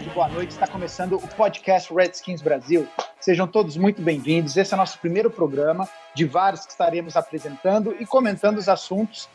tarde, 0.00 0.10
boa 0.10 0.28
noite. 0.28 0.52
Está 0.52 0.66
começando 0.66 1.16
o 1.16 1.28
podcast 1.28 1.92
Redskins 1.92 2.40
Brasil. 2.40 2.88
Sejam 3.20 3.46
todos 3.46 3.76
muito 3.76 4.00
bem-vindos. 4.00 4.56
Esse 4.56 4.72
é 4.72 4.76
o 4.76 4.78
nosso 4.78 4.98
primeiro 4.98 5.30
programa 5.30 5.88
de 6.14 6.24
vários 6.24 6.64
que 6.64 6.72
estaremos 6.72 7.16
apresentando 7.16 7.94
e 8.00 8.06
comentando 8.06 8.58
os 8.58 8.68
assuntos 8.68 9.28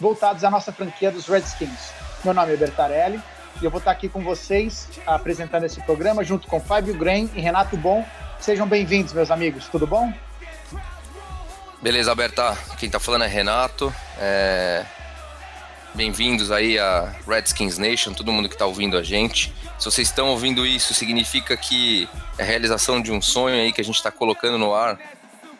voltados 0.00 0.42
à 0.44 0.50
nossa 0.50 0.72
franquia 0.72 1.10
dos 1.10 1.26
Redskins. 1.26 1.92
Meu 2.24 2.34
nome 2.34 2.52
é 2.52 2.56
Bertarelli 2.56 3.22
e 3.60 3.64
eu 3.64 3.70
vou 3.70 3.78
estar 3.78 3.92
aqui 3.92 4.08
com 4.08 4.22
vocês 4.22 4.88
apresentando 5.06 5.64
esse 5.64 5.80
programa 5.82 6.24
junto 6.24 6.48
com 6.48 6.60
Fábio 6.60 6.94
Grem 6.94 7.30
e 7.34 7.40
Renato 7.40 7.76
Bom. 7.76 8.04
Sejam 8.40 8.66
bem-vindos, 8.66 9.12
meus 9.12 9.30
amigos. 9.30 9.68
Tudo 9.68 9.86
bom? 9.86 10.12
Beleza, 11.80 12.10
Alberta. 12.10 12.56
Quem 12.76 12.90
tá 12.90 12.98
falando 12.98 13.24
é 13.24 13.28
Renato. 13.28 13.94
É... 14.18 14.84
Bem-vindos 15.94 16.52
aí 16.52 16.78
a 16.78 17.14
Redskins 17.26 17.78
Nation, 17.78 18.12
todo 18.12 18.30
mundo 18.30 18.48
que 18.48 18.56
tá 18.56 18.66
ouvindo 18.66 18.96
a 18.96 19.02
gente. 19.02 19.52
Se 19.78 19.84
vocês 19.86 20.08
estão 20.08 20.28
ouvindo 20.28 20.64
isso, 20.66 20.94
significa 20.94 21.56
que 21.56 22.08
é 22.36 22.42
a 22.42 22.46
realização 22.46 23.00
de 23.00 23.10
um 23.10 23.20
sonho 23.20 23.56
aí 23.56 23.72
que 23.72 23.80
a 23.80 23.84
gente 23.84 23.96
está 23.96 24.10
colocando 24.10 24.58
no 24.58 24.74
ar, 24.74 24.98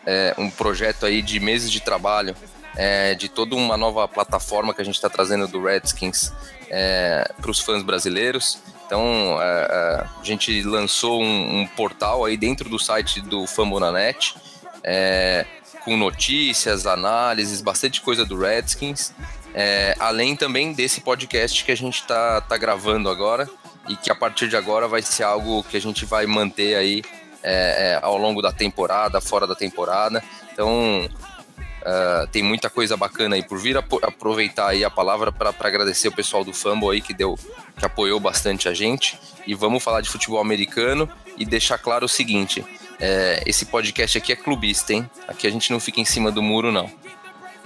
é 0.05 0.33
um 0.37 0.49
projeto 0.49 1.05
aí 1.05 1.21
de 1.21 1.39
meses 1.39 1.71
de 1.71 1.81
trabalho, 1.81 2.35
é, 2.75 3.15
de 3.15 3.27
toda 3.27 3.55
uma 3.55 3.75
nova 3.75 4.07
plataforma 4.07 4.73
que 4.73 4.81
a 4.81 4.85
gente 4.85 4.95
está 4.95 5.09
trazendo 5.09 5.47
do 5.47 5.61
Redskins 5.61 6.31
é, 6.69 7.29
para 7.41 7.51
os 7.51 7.59
fãs 7.59 7.83
brasileiros. 7.83 8.59
Então, 8.85 9.37
é, 9.41 9.45
é, 9.45 10.07
a 10.21 10.23
gente 10.23 10.61
lançou 10.63 11.21
um, 11.21 11.61
um, 11.61 11.67
portal 11.67 12.23
aí 12.23 12.37
dentro 12.37 12.69
do 12.69 12.79
site 12.79 13.19
do 13.21 13.45
Fambonanet, 13.45 14.35
é, 14.83 15.45
com 15.83 15.97
notícias, 15.97 16.87
análises, 16.87 17.61
bastante 17.61 18.01
coisa 18.01 18.25
do 18.25 18.37
Redskins. 18.37 19.13
É, 19.53 19.95
além 19.99 20.35
também 20.35 20.73
desse 20.73 21.01
podcast 21.01 21.63
que 21.63 21.71
a 21.71 21.77
gente 21.77 22.01
está 22.01 22.41
tá 22.41 22.57
gravando 22.57 23.09
agora 23.09 23.49
e 23.87 23.95
que 23.95 24.11
a 24.11 24.15
partir 24.15 24.47
de 24.47 24.55
agora 24.55 24.87
vai 24.87 25.01
ser 25.01 25.23
algo 25.23 25.63
que 25.63 25.75
a 25.75 25.81
gente 25.81 26.05
vai 26.05 26.25
manter 26.25 26.75
aí 26.75 27.03
é, 27.41 27.93
é, 27.93 27.99
ao 28.01 28.17
longo 28.17 28.41
da 28.41 28.51
temporada, 28.51 29.19
fora 29.19 29.47
da 29.47 29.55
temporada. 29.55 30.23
Então 30.53 31.05
uh, 31.05 32.27
tem 32.31 32.43
muita 32.43 32.69
coisa 32.69 32.95
bacana 32.95 33.35
aí 33.35 33.43
por 33.43 33.57
vir 33.57 33.77
aproveitar 33.77 34.67
aí 34.67 34.83
a 34.83 34.89
palavra 34.89 35.31
para 35.31 35.53
agradecer 35.59 36.09
o 36.09 36.11
pessoal 36.11 36.43
do 36.43 36.53
Fumble 36.53 36.91
aí 36.91 37.01
que 37.01 37.13
deu, 37.13 37.37
que 37.77 37.85
apoiou 37.85 38.19
bastante 38.19 38.67
a 38.67 38.73
gente 38.73 39.17
e 39.47 39.55
vamos 39.55 39.83
falar 39.83 40.01
de 40.01 40.09
futebol 40.09 40.39
americano 40.39 41.09
e 41.37 41.45
deixar 41.45 41.77
claro 41.77 42.05
o 42.05 42.09
seguinte: 42.09 42.63
é, 42.99 43.41
esse 43.45 43.65
podcast 43.65 44.17
aqui 44.17 44.31
é 44.33 44.35
clubista, 44.35 44.93
hein? 44.93 45.09
Aqui 45.27 45.47
a 45.47 45.49
gente 45.49 45.71
não 45.71 45.79
fica 45.79 45.99
em 45.99 46.05
cima 46.05 46.31
do 46.31 46.43
muro 46.43 46.71
não. 46.71 46.91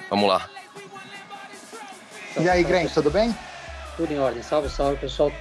Vamos 0.09 0.29
lá. 0.29 0.47
E 2.39 2.49
aí, 2.49 2.63
Grant, 2.63 2.91
tudo 2.91 3.11
bem? 3.11 3.35
Tudo 3.95 4.11
em 4.11 4.19
ordem. 4.19 4.41
Salve, 4.41 4.69
salve, 4.69 4.97
pessoal. 4.97 5.31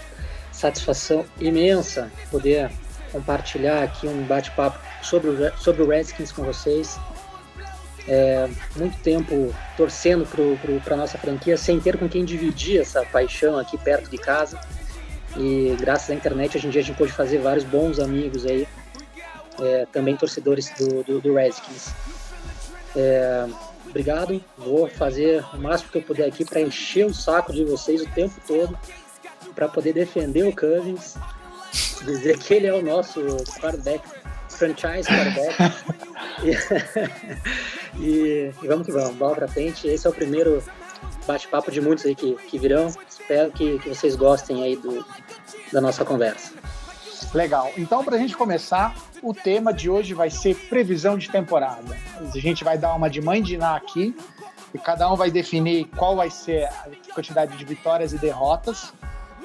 Satisfação 0.53 1.25
imensa 1.41 2.11
poder 2.31 2.71
compartilhar 3.11 3.83
aqui 3.83 4.07
um 4.07 4.25
bate-papo 4.25 4.79
sobre 5.03 5.31
o, 5.31 5.57
sobre 5.57 5.83
o 5.83 5.89
Redskins 5.89 6.31
com 6.31 6.43
vocês. 6.43 6.99
É, 8.07 8.49
muito 8.77 8.99
tempo 8.99 9.55
torcendo 9.77 10.27
para 10.84 10.95
a 10.95 10.97
nossa 10.97 11.17
franquia 11.17 11.57
sem 11.57 11.81
ter 11.81 11.97
com 11.97 12.09
quem 12.09 12.25
dividir 12.25 12.81
essa 12.81 13.05
paixão 13.06 13.59
aqui 13.59 13.79
perto 13.79 14.11
de 14.11 14.19
casa. 14.19 14.61
E 15.37 15.75
graças 15.81 16.11
à 16.11 16.15
internet, 16.15 16.59
hoje 16.59 16.66
em 16.66 16.71
dia 16.71 16.83
a 16.83 16.84
gente 16.84 16.97
pôde 16.97 17.12
fazer 17.12 17.39
vários 17.39 17.65
bons 17.65 17.99
amigos 17.99 18.45
aí, 18.45 18.69
é, 19.62 19.87
também 19.91 20.15
torcedores 20.15 20.71
do, 20.78 21.03
do, 21.03 21.21
do 21.21 21.34
Redskins. 21.34 21.95
É, 22.95 23.47
obrigado. 23.92 24.42
Vou 24.56 24.88
fazer 24.88 25.44
o 25.53 25.58
máximo 25.58 25.91
que 25.91 25.98
eu 25.98 26.03
puder 26.03 26.26
aqui 26.26 26.44
para 26.44 26.60
encher 26.60 27.06
o 27.06 27.14
saco 27.14 27.53
de 27.53 27.64
vocês 27.64 28.03
o 28.03 28.08
tempo 28.08 28.34
todo, 28.47 28.76
para 29.54 29.69
poder 29.69 29.92
defender 29.92 30.44
o 30.44 30.56
Cousins, 30.56 31.16
dizer 32.04 32.38
que 32.38 32.54
ele 32.54 32.66
é 32.66 32.75
o 32.75 32.82
nosso 32.82 33.20
quarterback, 33.60 34.03
franchise 34.48 35.08
quarterback. 35.08 35.56
e, 38.00 38.00
e, 38.03 38.54
e, 38.62 38.66
vamos 38.66 38.86
que 38.86 38.92
vamos, 38.92 39.14
bola 39.16 39.34
para 39.34 39.48
frente. 39.48 39.86
Esse 39.86 40.06
é 40.06 40.10
o 40.10 40.12
primeiro 40.12 40.62
bate-papo 41.26 41.70
de 41.70 41.80
muitos 41.80 42.06
aí 42.06 42.14
que, 42.14 42.34
que 42.34 42.59
virão. 42.59 42.88
Espero 43.09 43.53
que, 43.53 43.78
que 43.78 43.91
vocês 43.91 44.16
gostem 44.16 44.62
aí 44.64 44.76
do, 44.76 45.04
da 45.72 45.80
nossa 45.80 46.04
conversa. 46.04 46.62
Legal. 47.33 47.71
Então, 47.77 48.05
para 48.05 48.16
a 48.16 48.19
gente 48.19 48.37
começar, 48.37 48.94
o 49.22 49.33
tema 49.33 49.72
de 49.72 49.88
hoje 49.88 50.15
vai 50.15 50.31
ser 50.31 50.56
previsão 50.69 51.16
de 51.16 51.31
temporada. 51.31 51.97
A 52.16 52.38
gente 52.38 52.65
vai 52.65 52.77
dar 52.77 52.94
uma 52.94 53.09
de 53.09 53.21
mãe 53.21 53.43
de 53.43 53.56
Ná 53.56 53.77
aqui 53.77 54.15
e 54.75 54.78
cada 54.78 55.10
um 55.10 55.16
vai 55.16 55.31
definir 55.31 55.87
qual 55.97 56.16
vai 56.16 56.31
ser 56.31 56.65
a 56.65 56.88
quantidade 57.15 57.56
de 57.56 57.65
vitórias 57.65 58.12
e 58.12 58.19
derrotas. 58.19 58.93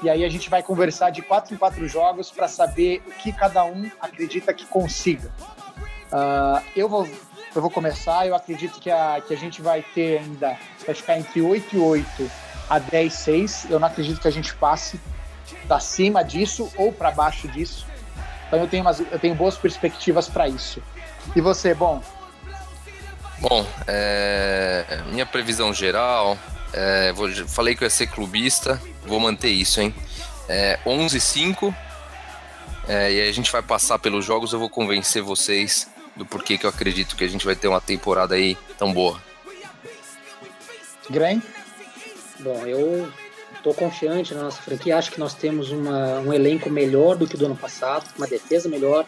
E 0.01 0.09
aí 0.09 0.23
a 0.23 0.29
gente 0.29 0.49
vai 0.49 0.61
conversar 0.61 1.09
de 1.09 1.21
quatro 1.21 1.53
em 1.53 1.57
quatro 1.57 1.88
jogos 1.88 2.29
para 2.29 2.47
saber 2.47 3.01
o 3.07 3.11
que 3.11 3.31
cada 3.31 3.63
um 3.63 3.89
acredita 3.99 4.53
que 4.53 4.65
consiga. 4.65 5.31
Uh, 6.11 6.63
eu, 6.75 6.88
vou, 6.88 7.07
eu 7.55 7.61
vou 7.61 7.71
começar, 7.71 8.27
eu 8.27 8.35
acredito 8.35 8.79
que 8.79 8.91
a, 8.91 9.21
que 9.25 9.33
a 9.33 9.38
gente 9.38 9.61
vai 9.61 9.83
ter 9.95 10.19
ainda, 10.19 10.57
vai 10.85 10.95
ficar 10.95 11.17
entre 11.17 11.41
8 11.41 11.75
e 11.75 11.79
8 11.79 12.31
a 12.69 12.79
10 12.79 13.13
6. 13.13 13.67
Eu 13.69 13.79
não 13.79 13.88
acredito 13.88 14.21
que 14.21 14.27
a 14.27 14.31
gente 14.31 14.53
passe 14.55 14.99
para 15.67 15.79
cima 15.79 16.23
disso 16.23 16.72
ou 16.78 16.91
para 16.91 17.11
baixo 17.11 17.47
disso. 17.47 17.85
Então 18.47 18.59
eu 18.59 18.67
tenho, 18.67 18.83
umas, 18.83 19.00
eu 19.00 19.19
tenho 19.19 19.35
boas 19.35 19.57
perspectivas 19.57 20.28
para 20.29 20.47
isso. 20.47 20.81
E 21.35 21.41
você, 21.41 21.73
bom? 21.73 22.01
Bom, 23.39 23.66
é, 23.85 25.01
minha 25.11 25.25
previsão 25.25 25.73
geral, 25.73 26.38
é, 26.73 27.11
vou, 27.11 27.29
falei 27.47 27.75
que 27.75 27.83
eu 27.83 27.85
ia 27.85 27.89
ser 27.89 28.07
clubista, 28.07 28.81
vou 29.06 29.19
manter 29.19 29.50
isso, 29.50 29.79
hein? 29.79 29.94
É, 30.50 30.79
11-5, 30.85 31.75
é, 32.88 33.11
e 33.11 33.22
aí 33.22 33.29
a 33.29 33.33
gente 33.33 33.51
vai 33.51 33.61
passar 33.61 34.00
pelos 34.00 34.25
jogos, 34.25 34.53
eu 34.53 34.59
vou 34.59 34.69
convencer 34.69 35.22
vocês 35.22 35.88
do 36.16 36.25
porquê 36.25 36.57
que 36.57 36.66
eu 36.66 36.69
acredito 36.69 37.16
que 37.16 37.23
a 37.23 37.27
gente 37.27 37.45
vai 37.45 37.56
ter 37.56 37.67
uma 37.67 37.81
temporada 37.81 38.33
aí 38.33 38.57
tão 38.77 38.91
boa. 38.91 39.22
Graham? 41.09 41.41
Bom, 42.39 42.66
eu 42.66 43.11
Estou 43.57 43.73
confiante 43.73 44.34
na 44.34 44.44
nossa 44.44 44.62
franquia. 44.62 44.97
Acho 44.97 45.12
que 45.12 45.19
nós 45.19 45.34
temos 45.34 45.72
uma, 45.72 46.19
um 46.19 46.34
elenco 46.34 46.69
melhor 46.69 47.16
do 47.16 47.28
que 47.28 47.35
do 47.35 47.45
ano 47.45 47.56
passado, 47.56 48.07
uma 48.18 48.28
defesa 48.28 48.69
melhor, 48.69 49.06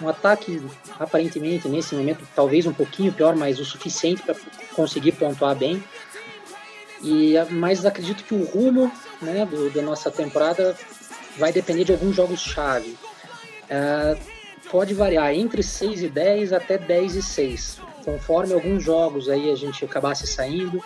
um 0.00 0.08
ataque 0.08 0.60
aparentemente 0.98 1.68
nesse 1.68 1.94
momento 1.94 2.26
talvez 2.34 2.66
um 2.66 2.72
pouquinho 2.72 3.12
pior, 3.12 3.36
mas 3.36 3.58
o 3.58 3.64
suficiente 3.64 4.22
para 4.22 4.34
conseguir 4.74 5.12
pontuar 5.12 5.54
bem. 5.54 5.82
E 7.02 7.34
mas 7.50 7.84
acredito 7.84 8.24
que 8.24 8.34
o 8.34 8.44
rumo 8.44 8.90
né, 9.20 9.46
do, 9.46 9.70
da 9.70 9.82
nossa 9.82 10.10
temporada 10.10 10.76
vai 11.38 11.52
depender 11.52 11.84
de 11.84 11.92
alguns 11.92 12.16
jogos 12.16 12.40
chave. 12.40 12.96
É, 13.68 14.16
pode 14.70 14.94
variar 14.94 15.32
entre 15.32 15.62
6 15.62 16.02
e 16.02 16.08
10 16.08 16.52
até 16.52 16.78
10 16.78 17.16
e 17.16 17.22
6, 17.22 17.78
conforme 18.04 18.54
alguns 18.54 18.82
jogos 18.82 19.28
aí 19.28 19.50
a 19.50 19.56
gente 19.56 19.84
acabasse 19.84 20.26
saindo 20.26 20.82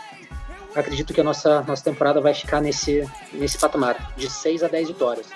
acredito 0.79 1.13
que 1.13 1.21
a 1.21 1.25
nossa, 1.25 1.63
nossa 1.63 1.83
temporada 1.83 2.21
vai 2.21 2.35
ficar 2.35 2.61
nesse, 2.61 3.09
nesse 3.33 3.59
patamar, 3.59 4.13
de 4.17 4.31
6 4.31 4.63
a 4.63 4.69
10 4.69 4.89
vitórias. 4.89 5.27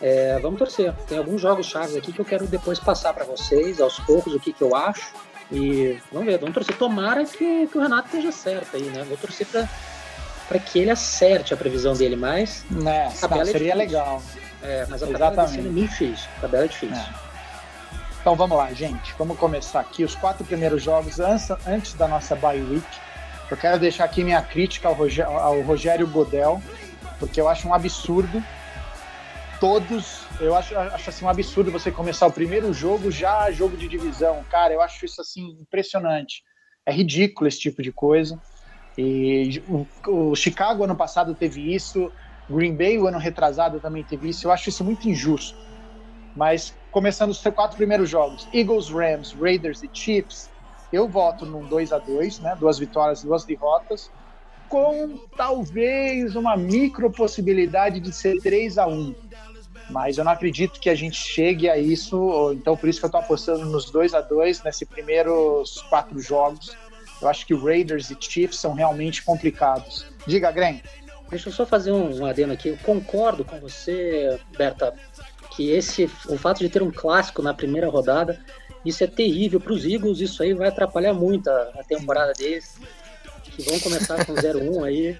É, 0.00 0.38
vamos 0.40 0.58
torcer. 0.58 0.92
Tem 1.08 1.18
alguns 1.18 1.40
jogos 1.40 1.66
chaves 1.66 1.96
aqui 1.96 2.12
que 2.12 2.20
eu 2.20 2.24
quero 2.24 2.46
depois 2.46 2.78
passar 2.78 3.12
para 3.12 3.24
vocês, 3.24 3.80
aos 3.80 3.98
poucos, 4.00 4.34
o 4.34 4.40
que, 4.40 4.52
que 4.52 4.62
eu 4.62 4.74
acho. 4.76 5.12
E 5.50 5.98
vamos 6.12 6.26
ver, 6.26 6.38
vamos 6.38 6.54
torcer. 6.54 6.76
Tomara 6.76 7.24
que, 7.24 7.66
que 7.66 7.78
o 7.78 7.80
Renato 7.80 8.06
esteja 8.06 8.30
certo 8.30 8.76
aí, 8.76 8.84
né? 8.84 9.04
Vou 9.04 9.16
torcer 9.16 9.46
para 9.46 9.68
para 10.48 10.58
que 10.58 10.78
ele 10.78 10.90
acerte 10.90 11.52
a 11.52 11.56
previsão 11.56 11.94
dele, 11.94 12.16
mas. 12.16 12.64
Né, 12.70 13.12
não, 13.30 13.44
seria 13.44 13.72
é 13.72 13.74
legal. 13.74 14.22
É, 14.62 14.86
mas 14.88 15.02
a 15.02 15.06
tabela 15.06 15.44
é 15.44 15.60
muito 15.60 15.88
difícil. 15.88 16.28
A 16.38 16.40
tabela 16.40 16.64
é 16.64 16.68
difícil. 16.68 16.96
É. 16.96 17.28
Então 18.20 18.34
vamos 18.34 18.56
lá, 18.56 18.72
gente. 18.72 19.14
Vamos 19.18 19.38
começar 19.38 19.80
aqui. 19.80 20.04
Os 20.04 20.14
quatro 20.14 20.44
primeiros 20.44 20.82
jogos 20.82 21.20
antes, 21.20 21.50
antes 21.66 21.92
da 21.94 22.08
nossa 22.08 22.34
bye 22.34 22.60
week. 22.60 22.86
Eu 23.50 23.56
quero 23.56 23.78
deixar 23.78 24.04
aqui 24.04 24.22
minha 24.22 24.42
crítica 24.42 24.88
ao 24.88 24.94
Rogério, 24.94 25.32
ao 25.32 25.60
Rogério 25.62 26.06
Godel, 26.06 26.62
porque 27.18 27.40
eu 27.40 27.48
acho 27.48 27.66
um 27.66 27.74
absurdo 27.74 28.42
todos. 29.58 30.26
Eu 30.40 30.54
acho, 30.54 30.76
acho 30.76 31.10
assim 31.10 31.24
um 31.24 31.28
absurdo 31.28 31.70
você 31.70 31.90
começar 31.90 32.26
o 32.26 32.32
primeiro 32.32 32.72
jogo 32.72 33.10
já 33.10 33.50
jogo 33.50 33.76
de 33.76 33.88
divisão. 33.88 34.44
Cara, 34.50 34.74
eu 34.74 34.80
acho 34.80 35.04
isso 35.04 35.20
assim 35.20 35.56
impressionante. 35.60 36.42
É 36.84 36.92
ridículo 36.92 37.48
esse 37.48 37.58
tipo 37.58 37.82
de 37.82 37.92
coisa. 37.92 38.40
E 38.96 39.62
o, 39.68 39.86
o 40.08 40.34
Chicago 40.34 40.84
ano 40.84 40.96
passado 40.96 41.34
teve 41.34 41.74
isso, 41.74 42.10
Green 42.50 42.74
Bay 42.74 42.98
o 42.98 43.06
ano 43.06 43.18
retrasado 43.18 43.80
também 43.80 44.02
teve 44.02 44.28
isso. 44.28 44.46
Eu 44.46 44.52
acho 44.52 44.68
isso 44.68 44.84
muito 44.84 45.08
injusto. 45.08 45.56
Mas 46.34 46.74
começando 46.90 47.30
os 47.30 47.42
quatro 47.42 47.76
primeiros 47.76 48.08
jogos, 48.08 48.48
Eagles, 48.52 48.88
Rams, 48.90 49.34
Raiders 49.40 49.82
e 49.82 49.90
Chiefs, 49.92 50.50
Eu 50.92 51.08
voto 51.08 51.44
num 51.44 51.66
2 51.66 51.92
a 51.92 51.98
2 51.98 52.40
né? 52.40 52.56
Duas 52.58 52.78
vitórias, 52.78 53.22
duas 53.22 53.44
derrotas, 53.44 54.10
com 54.68 55.18
talvez 55.36 56.36
uma 56.36 56.56
micro 56.56 57.10
possibilidade 57.10 58.00
de 58.00 58.12
ser 58.12 58.40
3 58.40 58.78
a 58.78 58.86
1 58.86 59.14
mas 59.90 60.18
eu 60.18 60.24
não 60.24 60.32
acredito 60.32 60.78
que 60.78 60.90
a 60.90 60.94
gente 60.94 61.16
chegue 61.16 61.68
a 61.68 61.78
isso, 61.78 62.52
então 62.52 62.76
por 62.76 62.88
isso 62.88 62.98
que 62.98 63.06
eu 63.06 63.08
estou 63.08 63.20
apostando 63.20 63.64
nos 63.64 63.90
2 63.90 64.14
a 64.14 64.20
2 64.20 64.62
nesses 64.62 64.86
primeiros 64.86 65.80
quatro 65.88 66.20
jogos. 66.20 66.76
Eu 67.20 67.28
acho 67.28 67.46
que 67.46 67.54
Raiders 67.54 68.10
e 68.10 68.16
Chiefs 68.18 68.60
são 68.60 68.74
realmente 68.74 69.22
complicados. 69.22 70.06
Diga, 70.26 70.50
Gren. 70.52 70.80
Deixa 71.30 71.48
eu 71.48 71.52
só 71.52 71.66
fazer 71.66 71.92
um, 71.92 72.20
um 72.20 72.26
adendo 72.26 72.52
aqui. 72.52 72.68
Eu 72.68 72.78
concordo 72.78 73.44
com 73.44 73.58
você, 73.60 74.38
Berta, 74.56 74.94
que 75.50 75.70
esse, 75.70 76.04
o 76.28 76.38
fato 76.38 76.58
de 76.60 76.68
ter 76.68 76.82
um 76.82 76.90
clássico 76.90 77.42
na 77.42 77.52
primeira 77.52 77.88
rodada, 77.88 78.40
isso 78.84 79.04
é 79.04 79.06
terrível 79.06 79.60
para 79.60 79.72
os 79.72 79.84
Eagles. 79.84 80.20
Isso 80.20 80.42
aí 80.42 80.54
vai 80.54 80.68
atrapalhar 80.68 81.12
muito 81.12 81.48
a, 81.48 81.70
a 81.78 81.84
temporada 81.84 82.32
deles, 82.32 82.76
que 83.42 83.62
vão 83.62 83.78
começar 83.80 84.24
com 84.24 84.34
0-1 84.34 84.84
aí. 84.84 85.18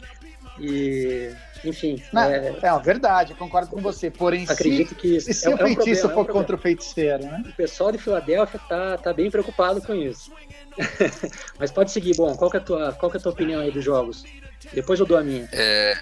E 0.60 1.32
enfim. 1.64 2.02
Não, 2.12 2.22
é, 2.22 2.54
é 2.62 2.78
verdade, 2.78 3.34
concordo 3.34 3.70
com 3.70 3.80
você. 3.80 4.10
Porém, 4.10 4.46
acredito 4.48 4.90
se, 4.90 4.94
que 4.94 5.20
se 5.20 5.46
é, 5.46 5.50
o 5.50 5.54
é 5.54 5.56
feitiço 5.58 6.06
um 6.06 6.10
for 6.10 6.26
é 6.26 6.30
um 6.30 6.32
contra 6.32 6.56
o 6.56 6.58
feiticeiro, 6.58 7.24
né? 7.24 7.42
O 7.46 7.52
pessoal 7.52 7.90
de 7.90 7.98
Filadélfia 7.98 8.60
tá, 8.68 8.96
tá 8.98 9.12
bem 9.12 9.30
preocupado 9.30 9.80
com 9.82 9.94
isso. 9.94 10.32
Mas 11.58 11.70
pode 11.70 11.90
seguir, 11.90 12.16
bom, 12.16 12.34
qual 12.36 12.50
que, 12.50 12.56
é 12.56 12.60
a 12.60 12.62
tua, 12.62 12.92
qual 12.92 13.10
que 13.10 13.16
é 13.16 13.20
a 13.20 13.22
tua 13.22 13.32
opinião 13.32 13.60
aí 13.60 13.70
dos 13.70 13.84
jogos? 13.84 14.24
Depois 14.72 15.00
eu 15.00 15.06
dou 15.06 15.18
a 15.18 15.22
minha. 15.22 15.48
É... 15.52 15.96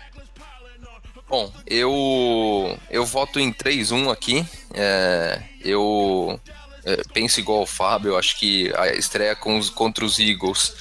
Bom, 1.29 1.51
eu 1.67 2.79
eu 2.91 3.05
voto 3.05 3.41
em 3.41 3.53
3-1 3.53 4.13
aqui. 4.13 4.47
É... 4.75 5.41
Eu 5.65 6.39
é, 6.87 7.03
penso 7.13 7.41
igual 7.41 7.63
o 7.63 7.67
Fábio, 7.67 8.13
eu 8.13 8.19
acho 8.19 8.39
que 8.39 8.73
a 8.77 8.87
estreia 8.95 9.35
com 9.35 9.59
os, 9.59 9.69
contra 9.69 10.05
os 10.05 10.21
Eagles, 10.21 10.73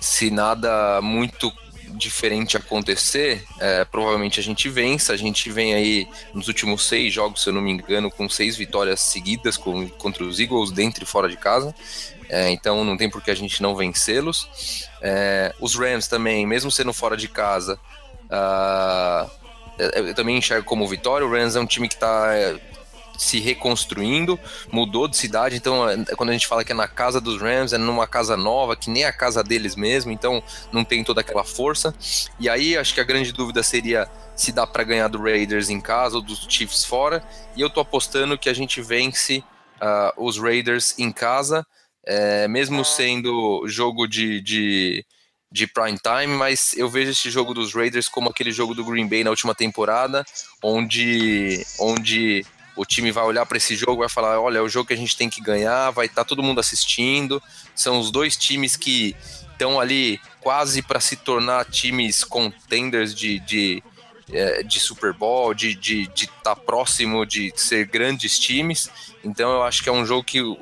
se 0.00 0.30
nada 0.30 1.00
muito 1.02 1.52
diferente 1.96 2.56
acontecer, 2.56 3.44
é, 3.58 3.84
provavelmente 3.84 4.38
a 4.38 4.42
gente 4.42 4.68
vença. 4.68 5.12
A 5.12 5.16
gente 5.16 5.50
vem 5.50 5.74
aí 5.74 6.08
nos 6.32 6.46
últimos 6.46 6.86
seis 6.86 7.12
jogos, 7.12 7.42
se 7.42 7.48
eu 7.48 7.52
não 7.52 7.60
me 7.60 7.72
engano, 7.72 8.08
com 8.08 8.28
seis 8.28 8.56
vitórias 8.56 9.00
seguidas 9.00 9.56
com, 9.56 9.88
contra 9.88 10.22
os 10.22 10.38
Eagles, 10.38 10.70
dentro 10.70 11.02
e 11.02 11.06
fora 11.06 11.28
de 11.28 11.36
casa. 11.36 11.74
É, 12.28 12.50
então 12.50 12.84
não 12.84 12.96
tem 12.96 13.10
por 13.10 13.20
que 13.20 13.30
a 13.30 13.34
gente 13.34 13.60
não 13.60 13.74
vencê-los. 13.74 14.86
É, 15.02 15.52
os 15.60 15.74
Rams 15.74 16.06
também, 16.06 16.46
mesmo 16.46 16.70
sendo 16.70 16.92
fora 16.92 17.16
de 17.16 17.26
casa, 17.26 17.80
uh, 18.26 19.30
eu 19.78 20.14
também 20.14 20.36
enxergo 20.36 20.64
como 20.64 20.86
vitória. 20.86 21.26
O 21.26 21.30
Rams 21.30 21.56
é 21.56 21.60
um 21.60 21.66
time 21.66 21.88
que 21.88 21.94
está 21.94 22.32
se 23.18 23.40
reconstruindo, 23.40 24.38
mudou 24.70 25.08
de 25.08 25.16
cidade, 25.16 25.56
então 25.56 25.88
é, 25.88 25.96
quando 26.16 26.30
a 26.30 26.32
gente 26.32 26.46
fala 26.46 26.64
que 26.64 26.70
é 26.70 26.74
na 26.74 26.86
casa 26.86 27.20
dos 27.20 27.42
Rams, 27.42 27.72
é 27.72 27.78
numa 27.78 28.06
casa 28.06 28.36
nova, 28.36 28.76
que 28.76 28.88
nem 28.88 29.04
a 29.04 29.12
casa 29.12 29.42
deles 29.42 29.74
mesmo, 29.74 30.12
então 30.12 30.40
não 30.72 30.84
tem 30.84 31.02
toda 31.02 31.20
aquela 31.20 31.42
força. 31.42 31.92
E 32.38 32.48
aí 32.48 32.76
acho 32.76 32.94
que 32.94 33.00
a 33.00 33.04
grande 33.04 33.32
dúvida 33.32 33.62
seria 33.62 34.08
se 34.36 34.52
dá 34.52 34.64
para 34.64 34.84
ganhar 34.84 35.08
do 35.08 35.20
Raiders 35.20 35.68
em 35.68 35.80
casa 35.80 36.14
ou 36.14 36.22
dos 36.22 36.46
Chiefs 36.48 36.84
fora, 36.84 37.22
e 37.56 37.60
eu 37.60 37.68
tô 37.68 37.80
apostando 37.80 38.38
que 38.38 38.48
a 38.48 38.54
gente 38.54 38.80
vence 38.80 39.42
uh, 39.82 40.24
os 40.24 40.38
Raiders 40.38 40.96
em 40.96 41.10
casa, 41.10 41.66
é, 42.06 42.46
mesmo 42.46 42.84
sendo 42.84 43.66
jogo 43.66 44.06
de, 44.06 44.40
de 44.40 45.04
de 45.50 45.66
prime 45.66 45.98
time, 45.98 46.34
mas 46.36 46.74
eu 46.76 46.90
vejo 46.90 47.10
esse 47.10 47.30
jogo 47.30 47.54
dos 47.54 47.74
Raiders 47.74 48.06
como 48.06 48.28
aquele 48.28 48.52
jogo 48.52 48.74
do 48.74 48.84
Green 48.84 49.08
Bay 49.08 49.24
na 49.24 49.30
última 49.30 49.54
temporada, 49.54 50.22
onde, 50.62 51.64
onde 51.78 52.44
o 52.78 52.86
time 52.86 53.10
vai 53.10 53.24
olhar 53.24 53.44
para 53.44 53.58
esse 53.58 53.74
jogo 53.74 53.98
vai 54.00 54.08
falar: 54.08 54.40
olha, 54.40 54.58
é 54.58 54.62
o 54.62 54.68
jogo 54.68 54.86
que 54.86 54.94
a 54.94 54.96
gente 54.96 55.16
tem 55.16 55.28
que 55.28 55.40
ganhar, 55.40 55.90
vai 55.90 56.06
estar 56.06 56.22
tá 56.22 56.28
todo 56.28 56.42
mundo 56.42 56.60
assistindo. 56.60 57.42
São 57.74 57.98
os 57.98 58.10
dois 58.10 58.36
times 58.36 58.76
que 58.76 59.16
estão 59.52 59.80
ali 59.80 60.20
quase 60.40 60.80
para 60.80 61.00
se 61.00 61.16
tornar 61.16 61.64
times 61.64 62.22
contenders 62.22 63.12
de, 63.12 63.40
de, 63.40 63.82
é, 64.32 64.62
de 64.62 64.78
Super 64.78 65.12
Bowl, 65.12 65.52
de 65.52 65.70
estar 65.70 65.80
de, 65.80 66.06
de 66.06 66.26
tá 66.44 66.54
próximo 66.54 67.26
de 67.26 67.52
ser 67.56 67.86
grandes 67.86 68.38
times. 68.38 68.88
Então 69.24 69.50
eu 69.50 69.62
acho 69.64 69.82
que 69.82 69.88
é 69.88 69.92
um 69.92 70.06
jogo 70.06 70.22
que 70.22 70.40
o, 70.40 70.56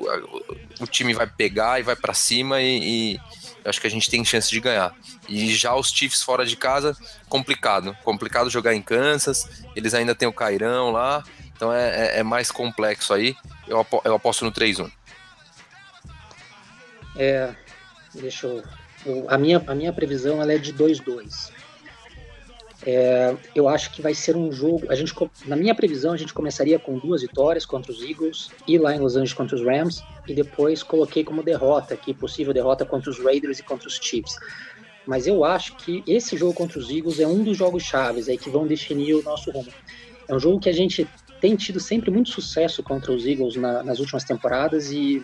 o 0.79 0.87
time 0.87 1.13
vai 1.13 1.27
pegar 1.27 1.79
e 1.79 1.83
vai 1.83 1.95
para 1.95 2.15
cima 2.15 2.59
e, 2.59 3.13
e 3.13 3.19
acho 3.63 3.79
que 3.79 3.87
a 3.87 3.91
gente 3.91 4.09
tem 4.09 4.25
chance 4.25 4.49
de 4.49 4.59
ganhar. 4.59 4.93
E 5.29 5.53
já 5.53 5.75
os 5.75 5.89
Chiefs 5.89 6.23
fora 6.23 6.45
de 6.45 6.55
casa, 6.55 6.97
complicado. 7.29 7.95
Complicado 8.03 8.49
jogar 8.49 8.73
em 8.73 8.81
Kansas. 8.81 9.63
Eles 9.75 9.93
ainda 9.93 10.15
tem 10.15 10.27
o 10.27 10.33
Cairão 10.33 10.91
lá. 10.91 11.23
Então 11.57 11.73
é, 11.73 11.89
é, 11.89 12.19
é 12.19 12.23
mais 12.23 12.51
complexo 12.51 13.13
aí. 13.13 13.35
Eu, 13.67 13.85
eu 14.05 14.15
aposto 14.15 14.45
no 14.45 14.51
3-1. 14.51 14.89
É, 17.17 17.53
deixa 18.13 18.47
eu. 18.47 18.63
A 19.27 19.37
minha, 19.37 19.61
a 19.65 19.73
minha 19.73 19.91
previsão 19.91 20.41
ela 20.41 20.53
é 20.53 20.57
de 20.57 20.71
2-2. 20.71 21.51
É, 22.85 23.35
eu 23.55 23.67
acho 23.67 23.91
que 23.91 24.01
vai 24.01 24.13
ser 24.13 24.35
um 24.35 24.51
jogo. 24.51 24.85
A 24.89 24.95
gente, 24.95 25.13
na 25.45 25.55
minha 25.55 25.73
previsão, 25.73 26.13
a 26.13 26.17
gente 26.17 26.33
começaria 26.33 26.77
com 26.77 26.99
duas 26.99 27.21
vitórias 27.21 27.65
contra 27.65 27.91
os 27.91 28.01
Eagles 28.03 28.51
e 28.67 28.77
lá 28.77 28.95
em 28.95 28.99
Los 28.99 29.15
Angeles 29.15 29.33
contra 29.33 29.55
os 29.55 29.65
Rams, 29.65 30.03
e 30.27 30.33
depois 30.33 30.83
coloquei 30.83 31.23
como 31.23 31.41
derrota 31.41 31.95
aqui, 31.95 32.13
possível 32.13 32.53
derrota 32.53 32.85
contra 32.85 33.09
os 33.09 33.19
Raiders 33.19 33.59
e 33.59 33.63
contra 33.63 33.87
os 33.87 33.95
Chiefs. 33.95 34.35
Mas 35.07 35.25
eu 35.25 35.43
acho 35.43 35.75
que 35.77 36.03
esse 36.05 36.37
jogo 36.37 36.53
contra 36.53 36.77
os 36.77 36.89
Eagles 36.89 37.19
é 37.19 37.25
um 37.25 37.43
dos 37.43 37.57
jogos 37.57 37.81
chaves 37.81 38.29
aí 38.29 38.37
que 38.37 38.49
vão 38.49 38.67
definir 38.67 39.15
o 39.15 39.23
nosso 39.23 39.49
rumo. 39.49 39.71
É 40.27 40.35
um 40.35 40.39
jogo 40.39 40.59
que 40.59 40.69
a 40.69 40.73
gente 40.73 41.07
tem 41.39 41.55
tido 41.55 41.79
sempre 41.79 42.09
muito 42.09 42.29
sucesso 42.29 42.81
contra 42.83 43.11
os 43.11 43.25
Eagles 43.25 43.55
na, 43.55 43.83
nas 43.83 43.99
últimas 43.99 44.23
temporadas 44.23 44.91
e, 44.91 45.23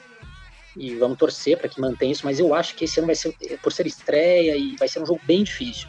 e 0.75 0.95
vamos 0.95 1.17
torcer 1.17 1.57
para 1.57 1.69
que 1.69 1.79
mantenha 1.79 2.11
isso, 2.11 2.25
mas 2.25 2.39
eu 2.39 2.53
acho 2.53 2.75
que 2.75 2.85
esse 2.85 2.99
ano 2.99 3.07
vai 3.07 3.15
ser, 3.15 3.35
por 3.61 3.71
ser 3.71 3.87
estreia, 3.87 4.55
e 4.55 4.75
vai 4.77 4.87
ser 4.87 5.01
um 5.01 5.05
jogo 5.05 5.21
bem 5.25 5.43
difícil. 5.43 5.87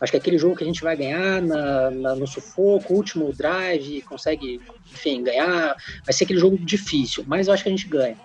Acho 0.00 0.12
que 0.12 0.16
é 0.18 0.20
aquele 0.20 0.36
jogo 0.36 0.56
que 0.56 0.62
a 0.62 0.66
gente 0.66 0.82
vai 0.82 0.94
ganhar 0.94 1.40
na, 1.40 1.90
na, 1.90 2.14
no 2.14 2.26
sufoco, 2.26 2.92
último 2.92 3.32
drive, 3.32 4.02
consegue, 4.02 4.60
enfim, 4.92 5.22
ganhar. 5.22 5.74
Vai 6.04 6.12
ser 6.12 6.24
aquele 6.24 6.38
jogo 6.38 6.58
difícil, 6.58 7.24
mas 7.26 7.48
eu 7.48 7.54
acho 7.54 7.62
que 7.62 7.70
a 7.70 7.72
gente 7.72 7.88
ganha. 7.88 8.16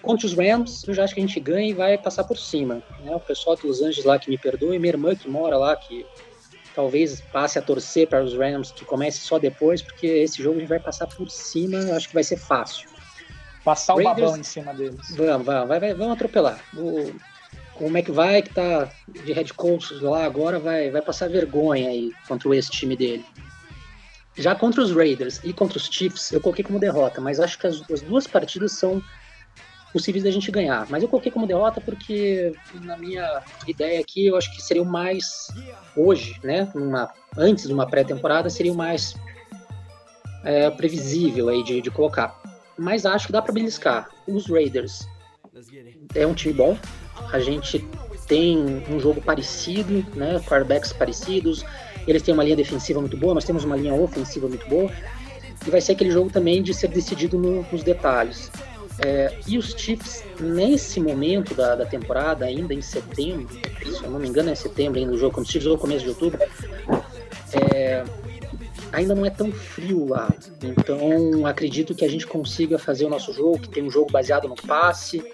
Contra 0.00 0.26
os 0.26 0.34
Rams, 0.34 0.86
eu 0.86 0.94
já 0.94 1.04
acho 1.04 1.14
que 1.14 1.20
a 1.20 1.26
gente 1.26 1.38
ganha 1.40 1.68
e 1.68 1.74
vai 1.74 1.98
passar 1.98 2.24
por 2.24 2.38
cima. 2.38 2.82
Né? 3.02 3.14
O 3.14 3.20
pessoal 3.20 3.56
de 3.56 3.66
Los 3.66 3.80
Angeles 3.80 4.04
lá 4.04 4.18
que 4.18 4.30
me 4.30 4.38
perdoe, 4.38 4.78
minha 4.78 4.92
irmã 4.92 5.14
que 5.14 5.28
mora 5.28 5.56
lá, 5.58 5.76
que 5.76 6.06
talvez 6.74 7.20
passe 7.32 7.58
a 7.58 7.62
torcer 7.62 8.08
para 8.08 8.22
os 8.22 8.34
Rams 8.34 8.72
que 8.72 8.84
comece 8.84 9.18
só 9.20 9.38
depois, 9.38 9.80
porque 9.80 10.06
esse 10.06 10.42
jogo 10.42 10.56
a 10.56 10.60
gente 10.60 10.68
vai 10.68 10.80
passar 10.80 11.06
por 11.06 11.30
cima, 11.30 11.78
acho 11.94 12.08
que 12.08 12.14
vai 12.14 12.24
ser 12.24 12.36
fácil. 12.36 12.88
Passar 13.64 13.94
Raiders, 13.94 14.18
o 14.18 14.20
babão 14.20 14.36
em 14.36 14.42
cima 14.42 14.74
deles. 14.74 15.00
Vamos, 15.16 15.46
vamos, 15.46 15.68
vai, 15.68 15.80
vai, 15.80 15.94
vamos 15.94 16.14
atropelar. 16.14 16.60
O, 16.76 17.14
o 17.80 17.86
McVay, 17.86 18.42
que 18.42 18.52
tá 18.52 18.90
de 19.08 19.32
head 19.32 19.54
coach 19.54 19.94
lá 19.94 20.24
agora, 20.24 20.58
vai, 20.58 20.90
vai 20.90 21.00
passar 21.00 21.28
vergonha 21.28 21.88
aí 21.88 22.12
contra 22.28 22.54
esse 22.56 22.70
time 22.70 22.96
dele. 22.96 23.24
Já 24.36 24.54
contra 24.54 24.82
os 24.82 24.92
Raiders 24.92 25.40
e 25.44 25.52
contra 25.52 25.78
os 25.78 25.86
Chiefs, 25.86 26.32
eu 26.32 26.40
coloquei 26.40 26.64
como 26.64 26.78
derrota, 26.78 27.20
mas 27.20 27.38
acho 27.38 27.58
que 27.58 27.66
as, 27.68 27.88
as 27.90 28.02
duas 28.02 28.26
partidas 28.26 28.72
são 28.72 29.00
possíveis 29.94 30.24
da 30.24 30.30
gente 30.32 30.50
ganhar. 30.50 30.88
Mas 30.90 31.04
eu 31.04 31.08
coloquei 31.08 31.30
como 31.30 31.46
derrota 31.46 31.80
porque, 31.80 32.52
na 32.82 32.96
minha 32.96 33.40
ideia 33.64 34.00
aqui, 34.00 34.26
eu 34.26 34.36
acho 34.36 34.52
que 34.52 34.60
seria 34.60 34.82
o 34.82 34.84
mais, 34.84 35.46
hoje, 35.96 36.36
né, 36.42 36.68
numa, 36.74 37.08
antes 37.38 37.68
de 37.68 37.72
uma 37.72 37.86
pré-temporada, 37.86 38.50
seria 38.50 38.72
o 38.72 38.76
mais 38.76 39.14
é, 40.42 40.68
previsível 40.68 41.48
aí 41.48 41.62
de, 41.62 41.80
de 41.80 41.90
colocar. 41.92 42.42
Mas 42.76 43.06
acho 43.06 43.28
que 43.28 43.32
dá 43.32 43.40
para 43.40 43.52
beliscar. 43.52 44.10
Os 44.26 44.50
Raiders 44.50 45.06
é 46.12 46.26
um 46.26 46.34
time 46.34 46.52
bom, 46.52 46.76
a 47.32 47.38
gente 47.38 47.78
tem 48.26 48.58
um 48.90 48.98
jogo 48.98 49.22
parecido, 49.22 50.04
né, 50.16 50.40
quarterbacks 50.40 50.92
parecidos, 50.92 51.64
eles 52.04 52.20
têm 52.20 52.34
uma 52.34 52.42
linha 52.42 52.56
defensiva 52.56 53.00
muito 53.00 53.16
boa, 53.16 53.32
nós 53.32 53.44
temos 53.44 53.62
uma 53.62 53.76
linha 53.76 53.94
ofensiva 53.94 54.48
muito 54.48 54.68
boa, 54.68 54.90
e 55.64 55.70
vai 55.70 55.80
ser 55.80 55.92
aquele 55.92 56.10
jogo 56.10 56.30
também 56.30 56.64
de 56.64 56.74
ser 56.74 56.88
decidido 56.88 57.38
no, 57.38 57.64
nos 57.70 57.84
detalhes. 57.84 58.50
É, 58.98 59.36
e 59.46 59.58
os 59.58 59.72
Chiefs, 59.72 60.24
nesse 60.38 61.00
momento 61.00 61.54
da, 61.54 61.74
da 61.74 61.86
temporada, 61.86 62.44
ainda 62.44 62.72
em 62.72 62.80
setembro, 62.80 63.48
se 63.82 64.02
eu 64.02 64.10
não 64.10 64.20
me 64.20 64.28
engano 64.28 64.50
é 64.50 64.54
setembro 64.54 64.98
ainda 64.98 65.12
o 65.12 65.18
jogo, 65.18 65.34
quando 65.34 65.46
os 65.46 65.52
Chiefs 65.52 65.66
ou 65.66 65.76
começo 65.76 66.04
de 66.04 66.10
outubro, 66.10 66.40
é, 67.52 68.04
ainda 68.92 69.14
não 69.14 69.26
é 69.26 69.30
tão 69.30 69.50
frio 69.50 70.06
lá. 70.06 70.32
Então 70.62 71.46
acredito 71.46 71.94
que 71.94 72.04
a 72.04 72.08
gente 72.08 72.26
consiga 72.26 72.78
fazer 72.78 73.04
o 73.04 73.08
nosso 73.08 73.32
jogo, 73.32 73.58
que 73.58 73.68
tem 73.68 73.82
um 73.82 73.90
jogo 73.90 74.10
baseado 74.12 74.46
no 74.48 74.54
passe, 74.54 75.24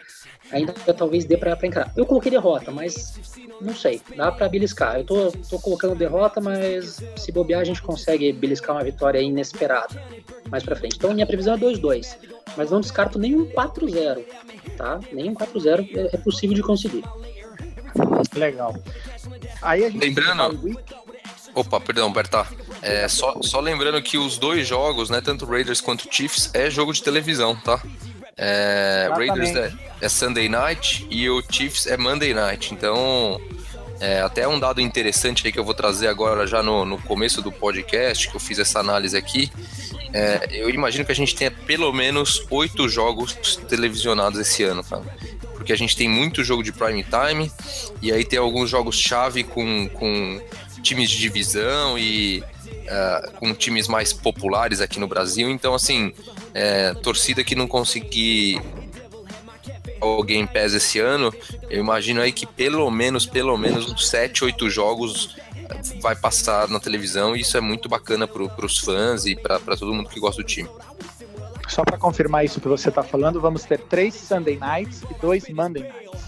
ainda 0.51 0.73
talvez 0.73 1.27
dê 1.27 1.37
para 1.37 1.57
encarar. 1.63 1.93
Eu 1.95 2.07
coloquei 2.07 2.31
derrota, 2.31 2.71
mas 2.71 3.15
não 3.61 3.75
sei, 3.75 4.01
dá 4.17 4.33
para 4.33 4.49
beliscar. 4.49 4.97
Eu 4.97 5.05
tô, 5.05 5.33
tô 5.49 5.59
colocando 5.59 5.95
derrota, 5.95 6.41
mas 6.41 7.03
se 7.17 7.31
bobear 7.31 7.61
a 7.61 7.65
gente 7.65 7.83
consegue 7.83 8.33
beliscar 8.33 8.75
uma 8.75 8.85
vitória 8.85 9.21
inesperada 9.21 10.03
mais 10.51 10.65
para 10.65 10.77
frente. 10.77 10.97
Então 10.97 11.13
minha 11.13 11.27
previsão 11.27 11.55
é 11.55 11.59
2-2 11.59 12.40
mas 12.57 12.71
não 12.71 12.81
descarto 12.81 13.19
nenhum 13.19 13.47
4-0, 13.47 14.25
tá? 14.77 15.01
Nenhum 15.13 15.35
4-0 15.35 15.89
é, 15.95 16.15
é 16.15 16.19
possível 16.19 16.55
de 16.55 16.63
conseguir. 16.63 17.05
Legal. 18.35 18.77
Aí 19.63 19.85
a 19.85 19.91
gente 19.91 20.01
Lembrando. 20.01 20.79
Opa, 21.55 21.81
perdão, 21.81 22.13
Berta. 22.13 22.47
É, 22.81 23.09
só, 23.09 23.41
só 23.43 23.61
lembrando 23.61 24.01
que 24.03 24.17
os 24.17 24.39
dois 24.39 24.67
jogos, 24.67 25.11
né, 25.11 25.21
tanto 25.21 25.45
Raiders 25.45 25.81
quanto 25.81 26.09
Chiefs, 26.11 26.51
é 26.55 26.71
jogo 26.71 26.93
de 26.93 27.03
televisão, 27.03 27.57
tá? 27.57 27.83
É, 28.37 29.11
Raiders 29.13 29.51
é, 29.51 29.73
é, 30.01 30.09
Sunday 30.09 30.49
Night 30.49 31.07
e 31.11 31.29
o 31.29 31.43
Chiefs 31.51 31.87
é 31.87 31.97
Monday 31.97 32.33
Night. 32.33 32.73
Então, 32.73 33.41
é, 34.01 34.23
até 34.23 34.49
um 34.49 34.59
dado 34.59 34.81
interessante 34.81 35.47
aí 35.47 35.53
que 35.53 35.59
eu 35.59 35.65
vou 35.65 35.75
trazer 35.75 36.07
agora 36.07 36.47
já 36.47 36.63
no, 36.63 36.87
no 36.87 36.99
começo 37.03 37.43
do 37.43 37.53
podcast, 37.53 38.31
que 38.31 38.35
eu 38.35 38.41
fiz 38.41 38.59
essa 38.59 38.79
análise 38.79 39.17
aqui. 39.17 39.51
É, 40.13 40.49
eu 40.51 40.69
imagino 40.71 41.05
que 41.05 41.13
a 41.13 41.15
gente 41.15 41.35
tenha 41.35 41.51
pelo 41.51 41.93
menos 41.93 42.45
oito 42.51 42.89
jogos 42.89 43.57
televisionados 43.69 44.39
esse 44.41 44.63
ano, 44.65 44.83
cara. 44.83 45.05
Porque 45.55 45.73
a 45.73 45.77
gente 45.77 45.97
tem 45.97 46.09
muito 46.09 46.43
jogo 46.43 46.63
de 46.63 46.73
prime 46.73 47.05
time, 47.05 47.51
e 48.01 48.11
aí 48.11 48.25
tem 48.25 48.39
alguns 48.39 48.71
jogos-chave 48.71 49.45
com, 49.45 49.89
com 49.91 50.41
times 50.83 51.11
de 51.11 51.19
divisão 51.19 51.99
e 51.99 52.41
uh, 52.41 53.33
com 53.33 53.55
times 53.55 53.87
mais 53.87 54.13
populares 54.13 54.81
aqui 54.81 54.99
no 54.99 55.07
Brasil. 55.07 55.51
Então, 55.51 55.75
assim, 55.75 56.13
é, 56.55 56.95
torcida 56.95 57.45
que 57.45 57.55
não 57.55 57.69
conseguir 57.69 58.61
o 60.01 60.23
Game 60.23 60.49
Pass 60.49 60.73
esse 60.73 60.99
ano, 60.99 61.33
eu 61.69 61.79
imagino 61.79 62.21
aí 62.21 62.33
que 62.33 62.47
pelo 62.47 62.91
menos, 62.91 63.27
pelo 63.27 63.57
menos 63.57 63.91
uns 63.91 64.09
7, 64.09 64.45
8 64.45 64.71
jogos 64.71 65.37
vai 66.01 66.17
passar 66.17 66.69
na 66.69 66.81
televisão 66.81 67.37
e 67.37 67.41
isso 67.41 67.57
é 67.57 67.61
muito 67.61 67.89
bacana 67.89 68.27
para 68.27 68.43
os 68.43 68.79
fãs 68.79 69.27
e 69.27 69.37
para 69.37 69.59
todo 69.59 69.93
mundo 69.95 70.09
que 70.09 70.21
gosta 70.21 70.43
do 70.43 70.47
time. 70.47 70.69
Só 71.69 71.85
para 71.85 71.97
confirmar 71.97 72.45
isso 72.45 72.61
que 72.61 72.69
você 72.69 72.89
está 72.89 73.03
falando, 73.03 73.41
vamos 73.41 73.65
ter 73.65 73.79
três 73.79 74.15
Sunday 74.15 74.59
Nights 74.59 75.03
e 75.03 75.15
dois 75.21 75.49
Monday 75.49 75.85
Nights. 75.85 76.21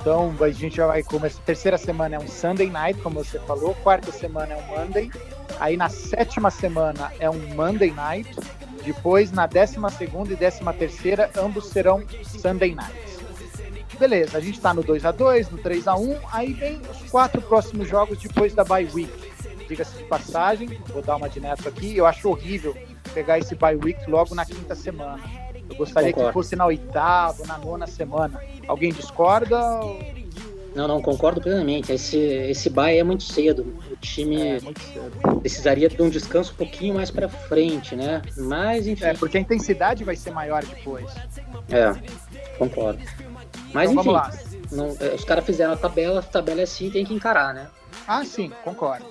Então 0.00 0.34
a 0.40 0.50
gente 0.50 0.76
já 0.76 0.86
vai 0.86 1.02
começar. 1.02 1.40
Terceira 1.42 1.76
semana 1.76 2.16
é 2.16 2.18
um 2.18 2.28
Sunday 2.28 2.70
Night, 2.70 3.00
como 3.02 3.22
você 3.22 3.38
falou. 3.40 3.74
Quarta 3.74 4.10
semana 4.10 4.54
é 4.54 4.56
um 4.56 4.66
Monday. 4.66 5.10
Aí 5.60 5.76
na 5.76 5.88
sétima 5.88 6.50
semana 6.50 7.12
é 7.18 7.28
um 7.28 7.54
Monday 7.54 7.90
Night. 7.90 8.34
Depois 8.84 9.32
na 9.32 9.46
décima 9.46 9.90
segunda 9.90 10.32
e 10.32 10.36
décima 10.36 10.72
terceira 10.72 11.30
ambos 11.36 11.66
serão 11.66 12.02
Sunday 12.24 12.74
Nights 12.74 13.07
beleza, 13.98 14.38
a 14.38 14.40
gente 14.40 14.60
tá 14.60 14.72
no 14.72 14.82
2 14.82 15.04
a 15.04 15.12
2 15.12 15.50
no 15.50 15.58
3 15.58 15.88
a 15.88 15.96
1 15.96 16.18
aí 16.32 16.52
vem 16.52 16.80
os 16.90 17.10
quatro 17.10 17.42
próximos 17.42 17.88
jogos 17.88 18.18
depois 18.18 18.54
da 18.54 18.64
bye 18.64 18.88
week. 18.94 19.12
Diga-se 19.68 19.98
de 19.98 20.04
passagem, 20.04 20.68
vou 20.88 21.02
dar 21.02 21.16
uma 21.16 21.28
de 21.28 21.40
neto 21.40 21.68
aqui, 21.68 21.96
eu 21.96 22.06
acho 22.06 22.28
horrível 22.28 22.74
pegar 23.12 23.38
esse 23.38 23.54
bye 23.54 23.76
week 23.76 24.08
logo 24.08 24.34
na 24.34 24.44
quinta 24.44 24.74
semana. 24.74 25.20
Eu 25.68 25.76
gostaria 25.76 26.10
concordo. 26.12 26.30
que 26.30 26.32
fosse 26.32 26.56
na 26.56 26.64
oitava, 26.66 27.44
na 27.46 27.58
nona 27.58 27.86
semana. 27.86 28.40
Alguém 28.66 28.90
discorda? 28.90 29.58
Não, 30.74 30.86
não, 30.86 31.02
concordo 31.02 31.40
plenamente. 31.40 31.92
Esse, 31.92 32.16
esse 32.16 32.70
bye 32.70 32.96
é 32.96 33.02
muito 33.02 33.24
cedo. 33.24 33.74
O 33.90 33.96
time 33.96 34.40
é, 34.40 34.58
precisaria 35.40 35.88
de 35.88 36.00
um 36.00 36.08
descanso 36.08 36.52
um 36.52 36.56
pouquinho 36.56 36.94
mais 36.94 37.10
para 37.10 37.28
frente, 37.28 37.96
né? 37.96 38.22
Mas, 38.36 38.86
enfim. 38.86 39.04
É, 39.04 39.14
porque 39.14 39.36
a 39.36 39.40
intensidade 39.40 40.04
vai 40.04 40.16
ser 40.16 40.30
maior 40.30 40.64
depois. 40.64 41.10
É, 41.68 41.92
concordo. 42.58 43.00
Mas 43.72 43.90
então, 43.90 44.02
enfim, 44.02 44.58
não, 44.72 44.96
é, 45.00 45.14
os 45.14 45.24
caras 45.24 45.44
fizeram 45.44 45.72
a 45.72 45.76
tabela, 45.76 46.20
a 46.20 46.22
tabela 46.22 46.60
é 46.60 46.64
assim, 46.64 46.90
tem 46.90 47.04
que 47.04 47.14
encarar, 47.14 47.54
né? 47.54 47.68
Ah, 48.06 48.24
sim, 48.24 48.50
concordo. 48.64 49.06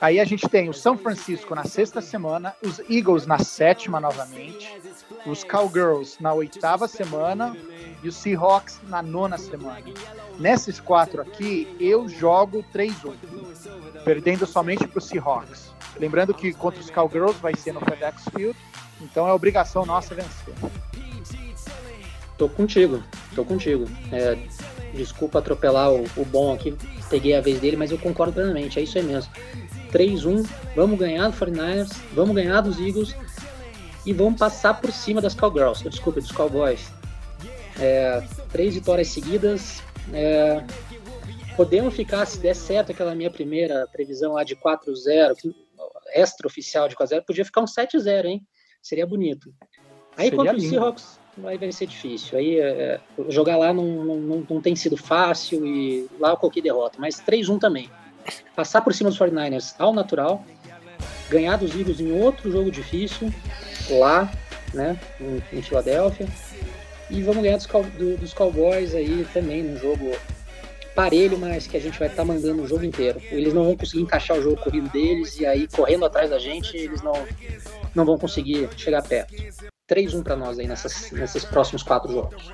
Aí 0.00 0.18
a 0.18 0.24
gente 0.24 0.48
tem 0.48 0.68
o 0.68 0.72
São 0.72 0.96
Francisco 0.96 1.54
na 1.54 1.64
sexta 1.64 2.00
semana, 2.00 2.54
os 2.62 2.80
Eagles 2.88 3.26
na 3.26 3.38
sétima 3.38 4.00
novamente, 4.00 4.80
os 5.26 5.44
Cowgirls 5.44 6.22
na 6.22 6.32
oitava 6.32 6.88
semana 6.88 7.54
e 8.02 8.08
os 8.08 8.16
Seahawks 8.16 8.80
na 8.88 9.02
nona 9.02 9.36
semana. 9.36 9.84
Nesses 10.38 10.80
quatro 10.80 11.20
aqui, 11.20 11.76
eu 11.78 12.08
jogo 12.08 12.64
3-1, 12.74 13.14
perdendo 14.04 14.46
somente 14.46 14.86
para 14.86 14.98
os 14.98 15.04
Seahawks. 15.04 15.74
Lembrando 15.98 16.32
que 16.32 16.52
contra 16.54 16.80
os 16.80 16.90
Cowgirls 16.90 17.38
vai 17.40 17.54
ser 17.54 17.72
no 17.72 17.80
FedEx 17.80 18.22
Field, 18.34 18.58
então 19.02 19.28
é 19.28 19.32
obrigação 19.32 19.84
nossa 19.84 20.14
vencer. 20.14 20.54
Tô 22.38 22.48
contigo, 22.48 23.02
tô 23.34 23.44
contigo. 23.44 23.86
É, 24.12 24.36
desculpa 24.94 25.38
atropelar 25.38 25.92
o, 25.92 26.04
o, 26.16 26.24
bom 26.24 26.54
aqui, 26.54 26.76
peguei 27.08 27.34
a 27.34 27.40
vez 27.40 27.60
dele, 27.60 27.76
mas 27.76 27.90
eu 27.90 27.98
concordo 27.98 28.32
plenamente, 28.32 28.78
é 28.78 28.82
isso 28.82 28.98
aí 28.98 29.04
mesmo. 29.04 29.32
3-1, 29.92 30.48
vamos 30.76 30.98
ganhar 30.98 31.28
do 31.28 31.36
49ers, 31.36 31.96
vamos 32.12 32.34
ganhar 32.34 32.60
dos 32.60 32.78
Eagles 32.78 33.14
e 34.06 34.12
vamos 34.12 34.38
passar 34.38 34.80
por 34.80 34.92
cima 34.92 35.20
das 35.20 35.34
Cowgirls, 35.34 35.88
desculpa, 35.88 36.20
dos 36.20 36.32
Cowboys. 36.32 36.92
É, 37.78 38.22
três 38.50 38.74
vitórias 38.74 39.08
seguidas. 39.08 39.82
É, 40.12 40.62
podemos 41.56 41.94
ficar, 41.94 42.24
se 42.26 42.38
der 42.38 42.54
certo 42.54 42.92
aquela 42.92 43.14
minha 43.14 43.30
primeira 43.30 43.86
previsão 43.92 44.34
lá 44.34 44.44
de 44.44 44.56
4-0, 44.56 45.54
extra 46.14 46.46
oficial 46.46 46.88
de 46.88 46.96
4-0, 46.96 47.24
podia 47.24 47.44
ficar 47.44 47.60
um 47.60 47.66
7-0, 47.66 48.24
hein? 48.24 48.46
Seria 48.82 49.06
bonito. 49.06 49.52
Aí 50.16 50.30
Seria 50.30 50.36
contra 50.36 50.56
os 50.56 50.68
Seahawks, 50.68 51.19
aí 51.44 51.58
vai 51.58 51.72
ser 51.72 51.86
difícil. 51.86 52.38
Aí 52.38 52.58
é, 52.58 53.00
jogar 53.28 53.56
lá 53.56 53.72
não, 53.72 53.84
não, 53.84 54.46
não, 54.48 54.60
tem 54.60 54.74
sido 54.76 54.96
fácil 54.96 55.64
e 55.66 56.08
lá 56.18 56.36
qualquer 56.36 56.62
derrota, 56.62 56.96
mas 56.98 57.20
3-1 57.20 57.58
também. 57.58 57.90
Passar 58.54 58.82
por 58.82 58.94
cima 58.94 59.10
dos 59.10 59.18
49ers 59.18 59.74
ao 59.78 59.92
natural, 59.92 60.44
ganhar 61.28 61.56
dos 61.56 61.74
Eagles 61.74 62.00
em 62.00 62.12
outro 62.12 62.50
jogo 62.50 62.70
difícil, 62.70 63.32
lá, 63.90 64.30
né, 64.74 64.98
em, 65.20 65.58
em 65.58 65.62
Filadélfia, 65.62 66.26
e 67.08 67.22
vamos 67.22 67.42
ganhar 67.42 67.56
dos, 67.56 67.66
do, 67.66 68.16
dos 68.18 68.32
Cowboys 68.32 68.94
aí 68.94 69.26
também 69.32 69.62
num 69.62 69.76
jogo 69.78 70.12
parelho, 71.00 71.38
mas 71.38 71.66
que 71.66 71.78
a 71.78 71.80
gente 71.80 71.98
vai 71.98 72.08
estar 72.08 72.22
tá 72.22 72.24
mandando 72.26 72.62
o 72.62 72.68
jogo 72.68 72.84
inteiro. 72.84 73.22
Eles 73.30 73.54
não 73.54 73.64
vão 73.64 73.74
conseguir 73.74 74.02
encaixar 74.02 74.36
o 74.36 74.42
jogo 74.42 74.56
corrido 74.58 74.90
deles 74.90 75.40
e 75.40 75.46
aí 75.46 75.66
correndo 75.66 76.04
atrás 76.04 76.28
da 76.28 76.38
gente, 76.38 76.76
eles 76.76 77.00
não, 77.00 77.26
não 77.94 78.04
vão 78.04 78.18
conseguir 78.18 78.68
chegar 78.76 79.02
perto. 79.02 79.32
3-1 79.88 80.22
para 80.22 80.36
nós 80.36 80.58
aí 80.58 80.66
nessas, 80.66 81.10
nesses 81.10 81.42
próximos 81.42 81.82
quatro 81.82 82.12
jogos. 82.12 82.52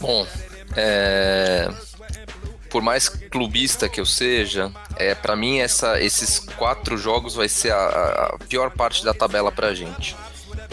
Bom, 0.00 0.26
é... 0.74 1.68
por 2.70 2.80
mais 2.80 3.10
clubista 3.10 3.86
que 3.86 4.00
eu 4.00 4.06
seja, 4.06 4.72
é 4.96 5.14
para 5.14 5.36
mim 5.36 5.58
essa, 5.58 6.00
esses 6.00 6.38
quatro 6.38 6.96
jogos 6.96 7.34
vai 7.34 7.48
ser 7.48 7.72
a, 7.72 7.86
a 8.34 8.38
pior 8.48 8.70
parte 8.70 9.04
da 9.04 9.12
tabela 9.12 9.52
para 9.52 9.68
a 9.68 9.74
gente. 9.74 10.16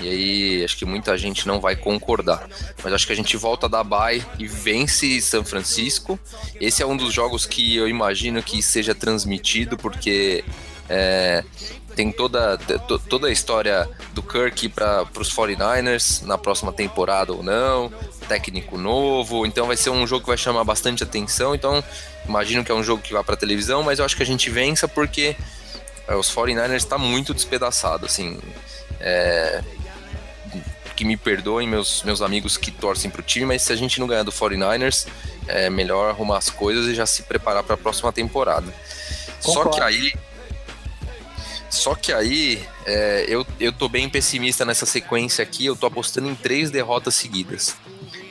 E 0.02 0.10
aí, 0.10 0.64
acho 0.64 0.78
que 0.78 0.86
muita 0.86 1.18
gente 1.18 1.48
não 1.48 1.60
vai 1.60 1.76
concordar. 1.76 2.48
Mas 2.84 2.94
acho 2.94 3.06
que 3.08 3.14
a 3.14 3.16
gente 3.16 3.36
volta 3.38 3.68
da 3.68 3.84
bye 3.84 4.24
e 4.38 4.48
vence 4.48 5.22
São 5.22 5.44
Francisco. 5.44 6.20
Esse 6.60 6.82
é 6.82 6.86
um 6.86 6.96
dos 6.96 7.14
jogos 7.14 7.46
que 7.46 7.76
eu 7.76 7.88
imagino 7.88 8.42
que 8.42 8.62
seja 8.62 8.96
transmitido, 8.96 9.78
porque 9.78 10.44
é, 10.88 11.44
tem 11.96 12.12
toda, 12.12 12.58
toda 13.10 13.28
a 13.28 13.32
história 13.32 13.90
do 14.14 14.24
Kirk 14.24 14.70
para 14.70 15.06
os 15.20 15.34
49ers 15.34 16.24
na 16.24 16.38
próxima 16.38 16.72
temporada 16.72 17.34
ou 17.34 17.44
não, 17.44 17.92
técnico 18.28 18.78
novo, 18.78 19.46
então 19.46 19.68
vai 19.68 19.76
ser 19.76 19.90
um 19.90 20.08
jogo 20.08 20.22
que 20.22 20.28
vai 20.30 20.38
chamar 20.38 20.64
bastante 20.64 21.04
atenção. 21.04 21.54
Então, 21.54 21.84
imagino 22.26 22.64
que 22.64 22.72
é 22.72 22.76
um 22.76 22.84
jogo 22.84 23.02
que 23.02 23.12
vai 23.12 23.24
para 23.24 23.36
televisão, 23.36 23.84
mas 23.84 24.00
eu 24.00 24.06
acho 24.06 24.16
que 24.16 24.24
a 24.24 24.26
gente 24.26 24.50
vença 24.50 24.88
porque 24.88 25.36
é, 26.08 26.16
os 26.16 26.34
49ers 26.34 26.76
está 26.76 26.98
muito 26.98 27.34
despedaçado, 27.34 28.06
assim. 28.06 28.40
É, 29.00 29.62
que 31.00 31.06
me 31.06 31.16
perdoem 31.16 31.66
meus, 31.66 32.04
meus 32.04 32.22
amigos 32.22 32.58
que 32.58 32.72
torcem 32.72 33.10
para 33.10 33.22
o 33.22 33.24
time, 33.24 33.46
mas 33.46 33.62
se 33.62 33.72
a 33.72 33.76
gente 33.78 34.02
não 34.02 34.06
ganhar 34.06 34.24
do 34.24 34.34
49ers, 34.34 35.08
é 35.48 35.70
melhor 35.70 36.10
arrumar 36.10 36.40
as 36.40 36.50
coisas 36.50 36.88
e 36.88 36.94
já 36.94 37.06
se 37.06 37.24
preparar 37.24 37.64
para 37.64 37.76
a 37.76 37.78
próxima 37.78 38.12
temporada. 38.12 38.68
Concordo. 39.42 39.72
Só 39.72 39.78
que 39.78 39.82
aí 39.82 40.14
só 41.70 41.96
que 41.96 42.12
aí 42.12 42.62
é, 42.86 43.24
eu, 43.30 43.48
eu 43.62 43.72
tô 43.72 43.88
bem 43.88 44.10
pessimista 44.10 44.66
nessa 44.66 44.86
sequência 44.86 45.42
aqui, 45.42 45.66
eu 45.66 45.76
tô 45.78 45.88
apostando 45.88 46.28
em 46.28 46.36
três 46.36 46.70
derrotas 46.70 47.16
seguidas. 47.16 47.78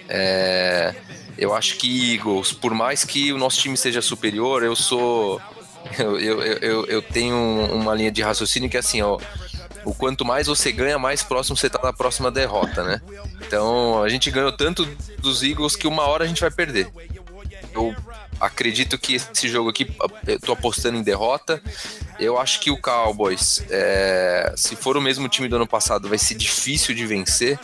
É, 0.07 0.95
eu 1.39 1.55
acho 1.55 1.79
que 1.79 2.17
Eagles, 2.17 2.53
por 2.53 2.75
mais 2.75 3.03
que 3.03 3.33
o 3.33 3.39
nosso 3.39 3.59
time 3.61 3.79
seja 3.79 4.03
superior, 4.03 4.63
eu 4.63 4.77
sou. 4.77 5.41
Eu, 5.99 6.19
eu, 6.19 6.43
eu, 6.43 6.87
eu 6.87 7.01
tenho 7.01 7.35
uma 7.73 7.95
linha 7.95 8.11
de 8.11 8.21
raciocínio 8.21 8.69
que 8.69 8.77
é 8.77 8.81
assim, 8.81 9.01
ó. 9.01 9.19
O 9.88 9.95
quanto 9.95 10.23
mais 10.23 10.47
você 10.47 10.71
ganha, 10.71 10.99
mais 10.99 11.23
próximo 11.23 11.57
você 11.57 11.71
tá 11.71 11.78
da 11.78 11.95
próxima 11.95 12.30
derrota, 12.30 12.85
né? 12.85 13.00
Então 13.40 14.02
a 14.02 14.09
gente 14.11 14.30
ganhou 14.30 14.52
tanto 14.52 14.85
dos 15.18 15.42
Eagles 15.42 15.76
que 15.76 15.87
uma 15.87 16.02
hora 16.02 16.25
a 16.25 16.26
gente 16.26 16.42
vai 16.42 16.50
perder. 16.50 16.90
Eu 17.73 17.97
acredito 18.38 18.99
que 18.99 19.14
esse 19.14 19.49
jogo 19.49 19.71
aqui, 19.71 19.90
eu 20.26 20.38
tô 20.40 20.52
apostando 20.52 20.99
em 20.99 21.02
derrota. 21.02 21.62
Eu 22.21 22.38
acho 22.38 22.61
que 22.61 22.71
o 22.71 22.76
Cowboys, 22.76 23.64
é, 23.71 24.52
se 24.59 24.76
for 24.76 24.95
o 24.95 25.00
mesmo 25.00 25.26
time 25.26 25.49
do 25.49 25.57
ano 25.57 25.66
passado, 25.66 26.07
vai 26.07 26.18
ser 26.18 26.35
difícil 26.35 26.95
de 26.95 27.07
vencer. 27.07 27.59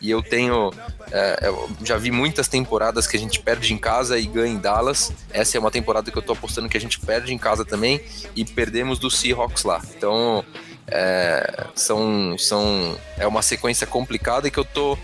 E 0.00 0.08
eu 0.08 0.22
tenho. 0.22 0.72
É, 1.10 1.48
eu 1.48 1.68
já 1.82 1.96
vi 1.96 2.12
muitas 2.12 2.46
temporadas 2.46 3.08
que 3.08 3.16
a 3.16 3.20
gente 3.20 3.40
perde 3.40 3.74
em 3.74 3.78
casa 3.78 4.16
e 4.16 4.26
ganha 4.26 4.54
em 4.54 4.58
Dallas. 4.58 5.12
Essa 5.32 5.56
é 5.56 5.60
uma 5.60 5.72
temporada 5.72 6.08
que 6.08 6.16
eu 6.16 6.22
tô 6.22 6.34
apostando 6.34 6.68
que 6.68 6.76
a 6.76 6.80
gente 6.80 7.00
perde 7.00 7.34
em 7.34 7.38
casa 7.38 7.64
também 7.64 8.00
e 8.36 8.44
perdemos 8.44 9.00
do 9.00 9.10
Seahawks 9.10 9.64
lá. 9.64 9.82
Então. 9.96 10.44
É, 10.86 11.66
são, 11.74 12.36
são, 12.38 12.98
é 13.16 13.26
uma 13.26 13.42
sequência 13.42 13.86
complicada 13.86 14.46
e 14.48 14.50
que 14.50 14.58
eu 14.58 14.64
tô 14.64 14.98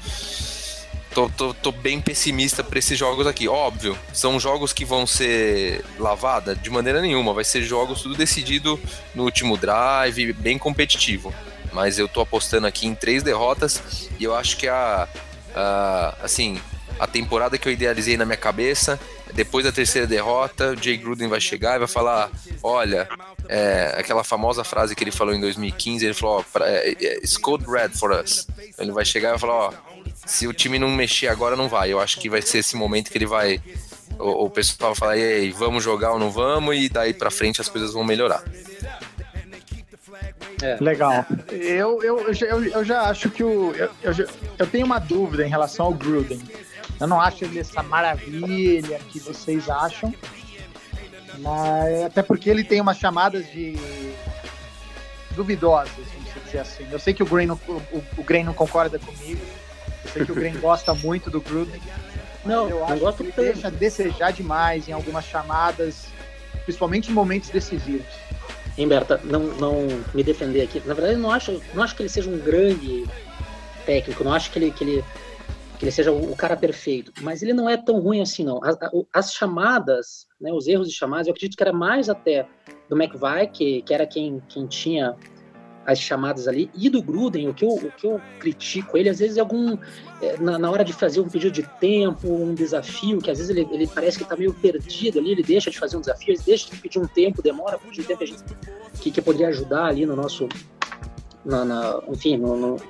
tô, 1.14 1.28
tô, 1.28 1.54
tô 1.54 1.72
bem 1.72 2.00
pessimista 2.00 2.62
para 2.62 2.78
esses 2.78 2.98
jogos 2.98 3.26
aqui. 3.26 3.48
Óbvio, 3.48 3.98
são 4.12 4.38
jogos 4.38 4.72
que 4.72 4.84
vão 4.84 5.06
ser 5.06 5.84
lavada 5.98 6.54
de 6.54 6.70
maneira 6.70 7.00
nenhuma. 7.00 7.34
Vai 7.34 7.44
ser 7.44 7.62
jogos 7.62 8.02
tudo 8.02 8.14
decidido 8.14 8.78
no 9.14 9.24
último 9.24 9.56
drive, 9.56 10.32
bem 10.34 10.58
competitivo. 10.58 11.34
mas 11.72 11.98
eu 11.98 12.08
tô 12.08 12.20
apostando 12.20 12.66
aqui 12.66 12.86
em 12.86 12.94
três 12.94 13.22
derrotas 13.22 14.08
e 14.18 14.24
eu 14.24 14.34
acho 14.34 14.56
que 14.56 14.66
a, 14.68 15.08
a 15.54 16.14
assim, 16.22 16.60
a 16.98 17.06
temporada 17.06 17.56
que 17.58 17.68
eu 17.68 17.72
idealizei 17.72 18.16
na 18.16 18.24
minha 18.24 18.36
cabeça, 18.36 18.98
depois 19.34 19.64
da 19.64 19.72
terceira 19.72 20.06
derrota, 20.06 20.72
o 20.72 20.82
Jay 20.82 20.96
Gruden 20.96 21.28
vai 21.28 21.40
chegar 21.40 21.76
e 21.76 21.78
vai 21.80 21.88
falar: 21.88 22.30
olha, 22.62 23.08
é, 23.48 23.94
aquela 23.98 24.24
famosa 24.24 24.64
frase 24.64 24.94
que 24.94 25.04
ele 25.04 25.10
falou 25.10 25.34
em 25.34 25.40
2015, 25.40 26.04
ele 26.04 26.14
falou: 26.14 26.44
oh, 26.44 26.58
it's 27.22 27.36
code 27.36 27.64
red 27.66 27.90
for 27.90 28.12
us. 28.12 28.46
Ele 28.78 28.92
vai 28.92 29.04
chegar 29.04 29.28
e 29.28 29.32
vai 29.32 29.38
falar: 29.38 29.54
ó, 29.54 29.72
oh, 29.72 30.10
se 30.26 30.46
o 30.46 30.52
time 30.52 30.78
não 30.78 30.88
mexer 30.88 31.28
agora, 31.28 31.56
não 31.56 31.68
vai. 31.68 31.92
Eu 31.92 32.00
acho 32.00 32.18
que 32.20 32.28
vai 32.28 32.42
ser 32.42 32.58
esse 32.58 32.76
momento 32.76 33.10
que 33.10 33.18
ele 33.18 33.26
vai. 33.26 33.60
O, 34.18 34.46
o 34.46 34.50
pessoal 34.50 34.92
vai 34.92 34.98
falar: 34.98 35.18
ei, 35.18 35.50
vamos 35.50 35.82
jogar 35.82 36.12
ou 36.12 36.18
não 36.18 36.30
vamos, 36.30 36.76
e 36.76 36.88
daí 36.88 37.14
pra 37.14 37.30
frente 37.30 37.60
as 37.60 37.68
coisas 37.68 37.92
vão 37.92 38.04
melhorar. 38.04 38.42
É. 40.62 40.76
Legal. 40.80 41.24
Eu, 41.50 42.02
eu, 42.02 42.32
eu, 42.32 42.64
eu, 42.64 42.84
já 42.84 43.02
acho 43.02 43.30
que 43.30 43.42
o. 43.42 43.72
Eu, 43.74 43.90
eu, 44.02 44.28
eu 44.58 44.66
tenho 44.66 44.84
uma 44.84 44.98
dúvida 44.98 45.44
em 45.46 45.48
relação 45.48 45.86
ao 45.86 45.94
Gruden. 45.94 46.40
Eu 47.00 47.06
não 47.06 47.20
acho 47.20 47.44
ele 47.44 47.58
essa 47.58 47.82
maravilha 47.82 48.98
que 49.08 49.18
vocês 49.18 49.70
acham. 49.70 50.14
Mas, 51.38 52.02
até 52.02 52.22
porque 52.22 52.50
ele 52.50 52.62
tem 52.62 52.80
umas 52.80 52.98
chamadas 52.98 53.50
de 53.50 53.74
duvidosas, 55.30 55.92
vamos 56.14 56.44
dizer 56.44 56.58
assim. 56.58 56.86
Eu 56.90 56.98
sei 56.98 57.14
que 57.14 57.22
o 57.22 57.26
Green 57.26 57.46
não, 57.46 57.58
o, 57.66 58.02
o 58.18 58.22
Green 58.22 58.44
não 58.44 58.52
concorda 58.52 58.98
comigo. 58.98 59.40
Eu 60.04 60.10
sei 60.10 60.24
que 60.26 60.32
o 60.32 60.34
Green 60.34 60.58
gosta 60.58 60.92
muito 60.92 61.30
do 61.30 61.40
Gruden. 61.40 61.80
Não, 62.44 62.68
eu 62.68 62.84
acho 62.84 62.98
gosto 62.98 63.24
que 63.24 63.40
ele 63.40 63.52
deixa 63.52 63.68
a 63.68 63.70
desejar 63.70 64.32
demais 64.32 64.88
em 64.88 64.92
algumas 64.92 65.24
chamadas, 65.24 66.06
principalmente 66.64 67.10
em 67.10 67.14
momentos 67.14 67.50
decisivos. 67.50 68.06
Hein, 68.76 68.88
Berta, 68.88 69.20
não, 69.24 69.40
não 69.40 69.86
me 70.14 70.22
defender 70.22 70.62
aqui. 70.62 70.82
Na 70.86 70.94
verdade, 70.94 71.14
eu 71.14 71.20
não 71.20 71.30
acho, 71.30 71.60
não 71.74 71.82
acho 71.82 71.94
que 71.94 72.02
ele 72.02 72.08
seja 72.08 72.30
um 72.30 72.38
grande 72.38 73.04
técnico, 73.84 74.24
não 74.24 74.32
acho 74.32 74.50
que 74.50 74.58
ele, 74.58 74.70
que 74.70 74.84
ele, 74.84 75.04
que 75.80 75.86
ele 75.86 75.92
seja 75.92 76.12
o, 76.12 76.36
cara 76.36 76.54
perfeito, 76.54 77.10
mas 77.22 77.42
ele 77.42 77.54
não 77.54 77.66
é 77.66 77.74
tão 77.74 78.00
ruim 78.00 78.20
assim, 78.20 78.44
não. 78.44 78.60
As, 78.62 78.76
as 79.14 79.32
chamadas, 79.32 80.26
né, 80.38 80.52
os 80.52 80.68
erros 80.68 80.86
de 80.86 80.94
chamadas, 80.94 81.26
eu 81.26 81.30
acredito 81.30 81.56
que 81.56 81.62
era 81.62 81.72
mais 81.72 82.10
até 82.10 82.46
do 82.86 83.00
McVie, 83.00 83.46
que, 83.50 83.80
que 83.80 83.94
era 83.94 84.06
quem, 84.06 84.42
quem 84.46 84.66
tinha 84.66 85.16
as 85.86 85.98
chamadas 85.98 86.46
ali, 86.46 86.70
e 86.76 86.90
do 86.90 87.02
Gruden, 87.02 87.48
o 87.48 87.54
que 87.54 87.64
eu, 87.64 87.70
o 87.70 87.90
que 87.92 88.06
eu 88.06 88.20
critico 88.38 88.98
ele, 88.98 89.08
às 89.08 89.20
vezes, 89.20 89.38
é 89.38 89.40
algum. 89.40 89.78
É, 90.20 90.36
na, 90.38 90.58
na, 90.58 90.70
hora 90.70 90.84
de 90.84 90.92
fazer 90.92 91.18
um 91.18 91.28
pedido 91.30 91.50
de 91.50 91.62
tempo, 91.80 92.28
um 92.28 92.54
desafio, 92.54 93.18
que 93.18 93.30
às 93.30 93.38
vezes 93.38 93.56
ele, 93.56 93.66
ele 93.72 93.86
parece 93.86 94.18
que 94.18 94.24
está 94.24 94.36
meio 94.36 94.52
perdido 94.52 95.18
ali, 95.18 95.32
ele 95.32 95.42
deixa 95.42 95.70
de 95.70 95.78
fazer 95.78 95.96
um 95.96 96.00
desafio, 96.00 96.34
ele 96.34 96.42
deixa 96.44 96.70
de 96.70 96.76
pedir 96.76 96.98
um 96.98 97.06
tempo, 97.06 97.40
demora 97.40 97.78
pedir 97.78 98.02
um 98.02 98.04
tempo 98.04 98.22
a 98.22 98.26
gente, 98.26 98.44
que, 99.00 99.10
que 99.10 99.22
poderia 99.22 99.48
ajudar 99.48 99.86
ali 99.86 100.04
no 100.04 100.14
nosso. 100.14 100.46
Na, 101.44 101.64
na 101.64 102.02
enfim, 102.08 102.36
no, 102.36 102.56
no, 102.56 102.76
no, 102.76 102.80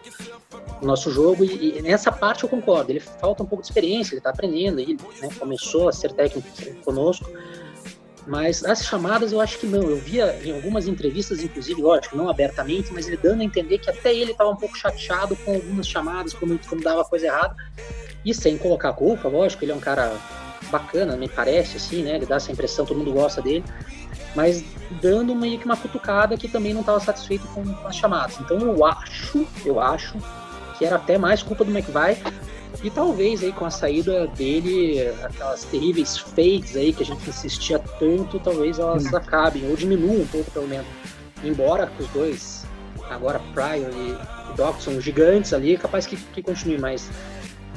nosso 0.82 1.10
jogo, 1.10 1.44
e, 1.44 1.78
e, 1.78 1.82
nessa 1.82 2.10
parte 2.10 2.42
eu 2.42 2.48
concordo, 2.48 2.90
ele 2.90 2.98
falta 2.98 3.42
um 3.42 3.46
pouco 3.46 3.62
de 3.62 3.68
experiência, 3.68 4.14
ele 4.14 4.18
está 4.18 4.30
aprendendo, 4.30 4.80
ele 4.80 4.98
né, 5.20 5.28
começou 5.38 5.88
a 5.88 5.92
ser 5.92 6.12
técnico 6.12 6.48
conosco 6.84 7.30
mas 8.26 8.64
as 8.64 8.84
chamadas 8.84 9.32
eu 9.32 9.40
acho 9.40 9.58
que 9.58 9.66
não. 9.66 9.82
Eu 9.82 9.96
via 9.96 10.38
em 10.44 10.52
algumas 10.52 10.86
entrevistas, 10.86 11.42
inclusive, 11.42 11.80
lógico, 11.80 12.16
não 12.16 12.28
abertamente, 12.28 12.92
mas 12.92 13.08
ele 13.08 13.16
dando 13.16 13.40
a 13.40 13.44
entender 13.44 13.78
que 13.78 13.90
até 13.90 14.14
ele 14.14 14.32
estava 14.32 14.50
um 14.50 14.56
pouco 14.56 14.76
chateado 14.76 15.34
com 15.36 15.54
algumas 15.54 15.88
chamadas, 15.88 16.32
quando, 16.34 16.58
quando 16.68 16.82
dava 16.82 17.04
coisa 17.04 17.26
errada. 17.26 17.56
E 18.24 18.34
sem 18.34 18.58
colocar 18.58 18.92
culpa, 18.92 19.28
lógico, 19.28 19.64
ele 19.64 19.72
é 19.72 19.74
um 19.74 19.80
cara 19.80 20.16
bacana, 20.70 21.16
me 21.16 21.28
parece, 21.28 21.78
assim, 21.78 22.02
né? 22.02 22.16
Ele 22.16 22.26
dá 22.26 22.36
essa 22.36 22.52
impressão, 22.52 22.84
todo 22.84 22.98
mundo 22.98 23.12
gosta 23.12 23.40
dele. 23.40 23.64
Mas 24.34 24.64
dando 25.02 25.34
meio 25.34 25.58
que 25.58 25.64
uma 25.64 25.76
cutucada 25.76 26.36
que 26.36 26.48
também 26.48 26.72
não 26.72 26.80
estava 26.80 27.00
satisfeito 27.00 27.46
com, 27.48 27.64
com 27.64 27.88
as 27.88 27.96
chamadas. 27.96 28.38
Então 28.40 28.58
eu 28.58 28.84
acho, 28.84 29.46
eu 29.64 29.80
acho 29.80 30.16
que 30.78 30.84
era 30.84 30.96
até 30.96 31.18
mais 31.18 31.42
culpa 31.42 31.64
do 31.64 31.70
McVeigh 31.70 32.20
e 32.82 32.90
talvez 32.90 33.42
aí 33.42 33.52
com 33.52 33.66
a 33.66 33.70
saída 33.70 34.26
dele, 34.28 35.08
aquelas 35.22 35.64
terríveis 35.64 36.16
fakes 36.16 36.76
aí 36.76 36.92
que 36.92 37.02
a 37.02 37.06
gente 37.06 37.28
insistia 37.28 37.78
tanto, 37.78 38.38
talvez 38.38 38.78
elas 38.78 39.04
hum. 39.12 39.16
acabem, 39.16 39.68
ou 39.68 39.76
diminuam 39.76 40.22
um 40.22 40.26
pouco 40.26 40.50
pelo 40.50 40.66
menos. 40.66 40.86
Embora 41.44 41.90
os 41.98 42.08
dois, 42.08 42.64
agora 43.10 43.40
Pryor 43.52 43.90
e 43.92 44.56
Doc 44.56 44.80
são 44.80 45.00
gigantes 45.00 45.52
ali, 45.52 45.76
capaz 45.76 46.06
que, 46.06 46.16
que 46.16 46.42
continue, 46.42 46.78
mas 46.78 47.10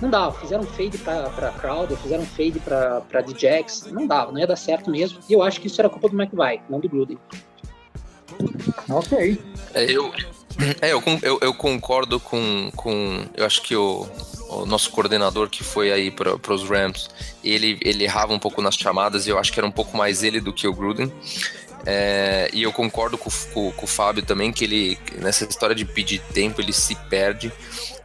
não 0.03 0.09
dava. 0.09 0.37
Fizeram 0.39 0.63
fade 0.63 0.97
pra, 0.97 1.29
pra 1.29 1.51
Crowder, 1.51 1.97
fizeram 1.97 2.25
fade 2.25 2.59
pra, 2.59 3.01
pra 3.01 3.21
Djax, 3.21 3.85
não 3.91 4.05
dava, 4.05 4.31
não 4.31 4.39
ia 4.39 4.47
dar 4.47 4.57
certo 4.57 4.91
mesmo. 4.91 5.19
E 5.29 5.33
eu 5.33 5.41
acho 5.41 5.59
que 5.61 5.67
isso 5.67 5.79
era 5.79 5.89
culpa 5.89 6.09
do 6.09 6.21
McVie, 6.21 6.61
não 6.69 6.79
do 6.79 6.89
Gruden. 6.89 7.17
Ok. 8.89 9.39
É, 9.73 9.83
eu, 9.85 10.11
é, 10.81 10.91
eu, 10.91 11.01
eu, 11.21 11.39
eu, 11.41 11.53
concordo 11.53 12.19
com, 12.19 12.69
com. 12.75 13.25
Eu 13.35 13.45
acho 13.45 13.61
que 13.61 13.75
o, 13.75 14.07
o 14.49 14.65
nosso 14.65 14.91
coordenador 14.91 15.49
que 15.49 15.63
foi 15.63 15.91
aí 15.91 16.11
para 16.11 16.53
os 16.53 16.67
Rams, 16.67 17.09
ele, 17.43 17.77
ele 17.81 18.03
errava 18.03 18.33
um 18.33 18.39
pouco 18.39 18.61
nas 18.61 18.75
chamadas 18.75 19.25
e 19.25 19.29
eu 19.29 19.37
acho 19.37 19.53
que 19.53 19.59
era 19.59 19.67
um 19.67 19.71
pouco 19.71 19.95
mais 19.95 20.23
ele 20.23 20.39
do 20.39 20.51
que 20.51 20.67
o 20.67 20.73
Gruden. 20.73 21.11
É, 21.85 22.49
e 22.53 22.63
eu 22.63 22.71
concordo 22.71 23.17
com, 23.17 23.29
com, 23.53 23.71
com, 23.71 23.85
o 23.85 23.87
Fábio 23.87 24.23
também, 24.23 24.51
que 24.51 24.63
ele, 24.63 24.97
nessa 25.17 25.43
história 25.43 25.75
de 25.75 25.83
pedir 25.83 26.19
tempo, 26.33 26.61
ele 26.61 26.71
se 26.71 26.95
perde. 26.95 27.51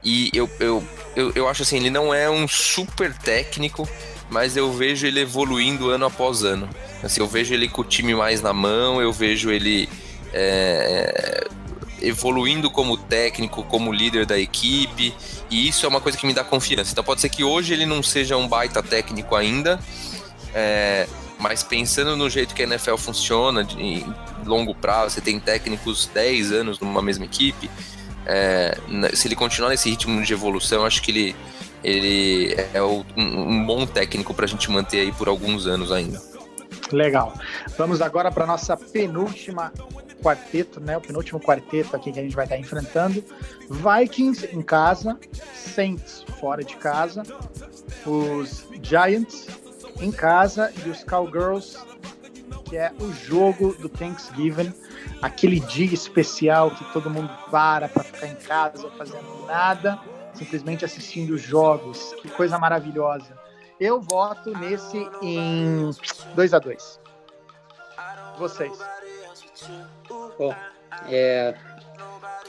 E 0.03 0.31
eu, 0.35 0.51
eu, 0.59 0.85
eu, 1.15 1.33
eu 1.35 1.49
acho 1.49 1.63
assim, 1.63 1.77
ele 1.77 1.91
não 1.91 2.13
é 2.13 2.29
um 2.29 2.49
super 2.49 3.17
técnico, 3.17 3.89
mas 4.31 4.57
eu 4.57 4.73
vejo 4.73 5.07
ele 5.07 5.21
evoluindo 5.21 5.91
ano 5.91 6.07
após 6.07 6.43
ano. 6.43 6.69
Assim, 7.03 7.21
eu 7.21 7.29
vejo 7.29 7.55
ele 7.55 7.69
com 7.69 7.83
o 7.83 7.85
time 7.85 8.15
mais 8.15 8.43
na 8.43 8.53
mão, 8.53 9.01
eu 9.01 9.13
vejo 9.13 9.51
ele 9.51 9.89
é, 10.33 11.47
evoluindo 12.03 12.71
como 12.71 12.97
técnico, 12.97 13.63
como 13.65 13.93
líder 13.93 14.27
da 14.27 14.39
equipe, 14.39 15.15
e 15.51 15.69
isso 15.69 15.87
é 15.87 15.89
uma 15.89 16.01
coisa 16.01 16.19
que 16.19 16.27
me 16.27 16.35
dá 16.35 16.45
confiança. 16.45 16.93
Então 16.93 17.05
pode 17.05 17.21
ser 17.21 17.29
que 17.29 17.45
hoje 17.45 17.73
ele 17.73 17.87
não 17.87 18.03
seja 18.03 18.37
um 18.37 18.49
baita 18.49 18.83
técnico 18.83 19.35
ainda, 19.35 19.79
é, 20.55 21.07
mas 21.39 21.63
pensando 21.63 22.17
no 22.17 22.29
jeito 22.29 22.55
que 22.55 22.63
a 22.63 22.67
NFL 22.67 22.97
funciona, 22.97 23.65
de, 23.65 24.05
longo 24.45 24.75
prazo, 24.75 25.15
você 25.15 25.21
tem 25.21 25.39
técnicos 25.39 26.11
10 26.13 26.53
anos 26.53 26.81
numa 26.81 27.03
mesma 27.03 27.25
equipe, 27.25 27.71
é, 28.27 28.77
se 29.15 29.29
ele 29.29 29.37
continuar 29.37 29.71
nesse 29.71 29.89
ritmo 29.89 30.23
de 30.23 30.33
evolução, 30.33 30.85
acho 30.85 31.01
que 31.03 31.11
ele, 31.11 31.37
ele 31.83 32.55
é 32.75 32.83
um, 32.83 33.05
um 33.17 33.65
bom 33.65 33.87
técnico 33.87 34.35
para 34.35 34.45
a 34.45 34.49
gente 34.49 34.71
manter 34.71 35.01
aí 35.01 35.13
por 35.13 35.29
alguns 35.29 35.67
anos 35.67 35.93
ainda. 35.93 36.21
Legal. 36.93 37.35
Vamos 37.77 38.01
agora 38.01 38.31
para 38.31 38.47
nossa 38.47 38.77
penúltima 38.77 39.73
quarteto, 40.23 40.81
né? 40.81 40.97
O 40.97 41.01
penúltimo 41.01 41.41
quarteto 41.41 41.95
aqui 41.95 42.13
que 42.13 42.19
a 42.19 42.23
gente 42.23 42.35
vai 42.35 42.45
estar 42.45 42.59
enfrentando. 42.59 43.25
Vikings 43.71 44.49
em 44.53 44.63
casa, 44.63 45.19
Saints 45.55 46.25
fora 46.41 46.65
de 46.65 46.77
casa, 46.77 47.23
os 48.05 48.67
Giants 48.83 49.47
em 50.01 50.11
casa 50.11 50.73
e 50.85 50.89
os 50.89 51.05
Cowgirls, 51.05 51.79
que 52.65 52.77
é 52.77 52.93
o 53.01 53.13
jogo 53.13 53.75
do 53.75 53.89
Thanksgiving, 53.89 54.73
aquele 55.23 55.61
dia 55.61 55.93
especial 55.93 56.71
que 56.71 56.85
todo 56.93 57.11
mundo 57.11 57.31
para 57.51 57.89
para 57.89 58.05
ficar 58.05 58.27
em 58.27 58.35
casa 58.37 58.91
fazendo 58.91 59.47
nada, 59.47 59.99
simplesmente 60.35 60.85
assistindo 60.85 61.37
jogos. 61.37 62.15
Que 62.23 62.29
coisa 62.29 62.59
maravilhosa. 62.59 63.39
Eu 63.81 64.01
voto 64.01 64.51
nesse 64.59 64.99
em 65.23 65.91
2 66.35 66.55
a 66.55 66.59
2 66.59 67.01
Vocês. 68.39 68.79
Bom, 70.39 70.55
é, 71.07 71.55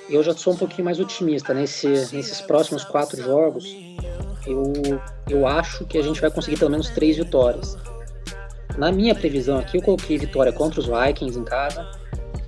eu 0.10 0.24
já 0.24 0.34
sou 0.34 0.54
um 0.54 0.58
pouquinho 0.58 0.86
mais 0.86 1.00
otimista 1.00 1.54
nesse, 1.54 1.88
nesses 1.88 2.42
próximos 2.42 2.84
quatro 2.84 3.22
jogos. 3.22 3.66
Eu, 4.46 4.74
eu 5.30 5.48
acho 5.48 5.86
que 5.86 5.98
a 5.98 6.02
gente 6.02 6.22
vai 6.22 6.32
conseguir 6.32 6.58
pelo 6.58 6.72
menos 6.72 6.90
três 6.90 7.18
vitórias. 7.18 7.78
Na 8.78 8.92
minha 8.92 9.14
previsão 9.14 9.60
aqui, 9.60 9.78
eu 9.78 9.82
coloquei 9.82 10.18
vitória 10.18 10.52
contra 10.54 10.80
os 10.80 10.86
Vikings 10.86 11.38
em 11.38 11.44
casa, 11.44 11.90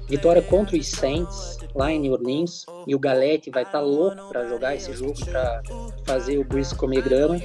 vitória 0.08 0.42
contra 0.42 0.78
os 0.78 0.88
Saints 0.88 1.58
lá 1.76 1.92
em 1.92 2.00
New 2.00 2.14
Orleans, 2.14 2.66
e 2.88 2.96
o 2.96 3.00
Galete 3.00 3.50
vai 3.50 3.64
estar 3.64 3.80
tá 3.80 3.84
louco 3.84 4.30
para 4.30 4.48
jogar 4.48 4.76
esse 4.76 4.94
jogo, 4.94 5.14
para 5.26 5.62
fazer 6.06 6.38
o 6.38 6.44
Bruce 6.44 6.76
comer 6.76 7.02
grama. 7.02 7.40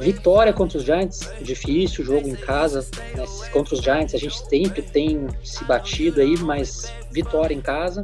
Vitória 0.00 0.52
contra 0.52 0.78
os 0.78 0.84
Giants, 0.84 1.30
difícil 1.42 2.04
jogo 2.04 2.28
em 2.28 2.34
casa. 2.34 2.84
Né? 3.14 3.24
Contra 3.52 3.74
os 3.74 3.80
Giants 3.80 4.14
a 4.14 4.18
gente 4.18 4.36
sempre 4.48 4.82
tem 4.82 5.28
se 5.44 5.64
batido 5.64 6.20
aí, 6.20 6.36
mas 6.38 6.92
vitória 7.10 7.54
em 7.54 7.60
casa. 7.60 8.02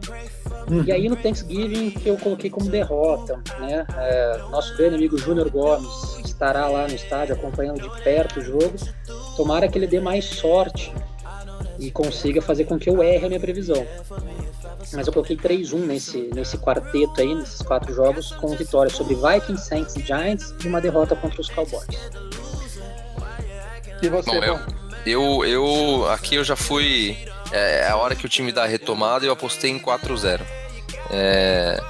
Uhum. 0.70 0.84
E 0.84 0.92
aí 0.92 1.08
no 1.08 1.16
Thanksgiving 1.16 1.90
que 1.90 2.08
eu 2.08 2.16
coloquei 2.16 2.50
como 2.50 2.68
derrota, 2.68 3.40
né? 3.60 3.86
É, 3.96 4.38
nosso 4.50 4.76
grande 4.76 4.96
amigo 4.96 5.16
Júnior 5.16 5.50
Gomes 5.50 6.18
estará 6.24 6.66
lá 6.68 6.86
no 6.86 6.94
estádio 6.94 7.34
acompanhando 7.34 7.80
de 7.80 8.02
perto 8.02 8.40
o 8.40 8.42
jogo. 8.42 8.74
Tomara 9.36 9.68
que 9.68 9.78
ele 9.78 9.86
dê 9.86 10.00
mais 10.00 10.24
sorte 10.24 10.92
e 11.78 11.90
consiga 11.90 12.42
fazer 12.42 12.64
com 12.64 12.78
que 12.78 12.90
eu 12.90 13.02
erre 13.02 13.26
a 13.26 13.28
minha 13.28 13.40
previsão 13.40 13.86
mas 14.92 15.06
eu 15.06 15.12
coloquei 15.12 15.36
3-1 15.36 15.78
nesse, 15.78 16.30
nesse 16.34 16.56
quarteto 16.58 17.20
aí, 17.20 17.34
nesses 17.34 17.60
quatro 17.62 17.92
jogos, 17.94 18.32
com 18.32 18.48
vitória 18.56 18.90
sobre 18.90 19.14
Vikings, 19.14 19.66
Saints 19.66 19.96
e 19.96 20.02
Giants 20.02 20.54
e 20.64 20.68
uma 20.68 20.80
derrota 20.80 21.14
contra 21.16 21.40
os 21.40 21.48
Cowboys. 21.48 21.86
E 24.00 24.08
você, 24.08 24.30
Bom, 24.30 24.44
eu, 24.44 24.58
eu, 25.04 25.44
eu, 25.44 26.10
aqui 26.10 26.36
eu 26.36 26.44
já 26.44 26.56
fui. 26.56 27.16
É, 27.50 27.80
é 27.80 27.88
a 27.88 27.96
hora 27.96 28.14
que 28.14 28.24
o 28.24 28.28
time 28.28 28.52
dá 28.52 28.64
a 28.64 28.66
retomada 28.66 29.24
eu 29.24 29.32
apostei 29.32 29.70
em 29.70 29.78
4-0. 29.78 30.40
É, 31.10 31.82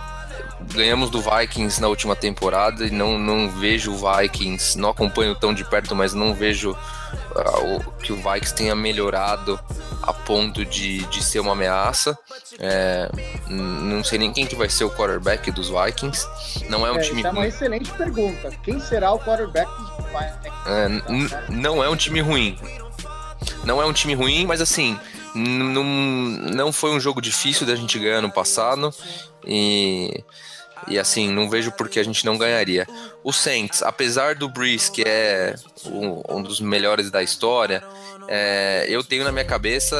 ganhamos 0.72 1.11
do 1.11 1.20
Vikings 1.20 1.81
na 1.81 1.88
última 1.88 2.14
temporada 2.14 2.87
e 2.87 2.90
não, 2.90 3.18
não 3.18 3.50
vejo 3.50 3.92
o 3.92 3.96
Vikings, 3.96 4.78
não 4.78 4.90
acompanho 4.90 5.35
tão 5.35 5.52
de 5.54 5.64
perto, 5.64 5.94
mas 5.94 6.14
não 6.14 6.35
vejo 6.35 6.72
uh, 6.72 7.76
o, 7.76 7.92
que 8.02 8.12
o 8.12 8.16
Vikings 8.16 8.54
tenha 8.54 8.74
melhorado 8.74 9.59
a 10.02 10.12
ponto 10.12 10.64
de, 10.64 11.04
de 11.07 11.22
ser 11.22 11.40
uma 11.40 11.52
ameaça. 11.52 12.18
É, 12.59 13.11
não 13.48 14.02
sei 14.02 14.18
nem 14.18 14.33
quem 14.33 14.46
que 14.46 14.57
vai 14.57 14.68
ser 14.68 14.85
o 14.85 14.90
quarterback 14.90 15.50
dos 15.50 15.68
Vikings. 15.68 16.26
Não 16.68 16.87
é 16.87 16.92
um 16.92 16.98
é, 16.98 17.00
time. 17.00 17.22
É 17.22 17.31
uma 17.31 17.46
excelente 17.46 17.90
pergunta. 17.92 18.50
Quem 18.62 18.81
será 18.81 19.12
o 19.12 19.18
quarterback 19.18 19.70
dos 19.70 20.07
Vikings? 20.07 20.48
É, 20.66 21.52
não 21.52 21.83
é 21.83 21.88
um 21.88 21.96
time 21.96 22.20
ruim. 22.20 22.59
Não 23.64 23.83
é 23.83 23.87
um 23.87 23.92
time 23.92 24.14
ruim, 24.14 24.46
mas 24.46 24.61
assim, 24.61 24.98
não, 25.35 25.85
não 25.85 26.73
foi 26.73 26.91
um 26.91 27.01
jogo 27.01 27.21
difícil 27.21 27.67
da 27.67 27.77
gente 27.77 27.99
ganhar 27.99 28.21
no 28.21 28.31
passado. 28.31 28.93
E 29.47 30.25
e 30.87 30.99
assim, 30.99 31.31
não 31.31 31.51
vejo 31.51 31.73
por 31.73 31.88
que 31.88 31.99
a 31.99 32.05
gente 32.05 32.25
não 32.25 32.38
ganharia. 32.38 32.87
O 33.25 33.33
Saints, 33.33 33.83
apesar 33.83 34.35
do 34.35 34.49
Breeze, 34.49 34.91
que 34.91 35.03
é 35.03 35.55
um, 35.87 36.23
um 36.37 36.43
dos 36.43 36.61
melhores 36.61 37.11
da 37.11 37.23
história, 37.23 37.83
é, 38.29 38.87
eu 38.88 39.03
tenho 39.03 39.25
na 39.25 39.33
minha 39.33 39.45
cabeça 39.45 39.97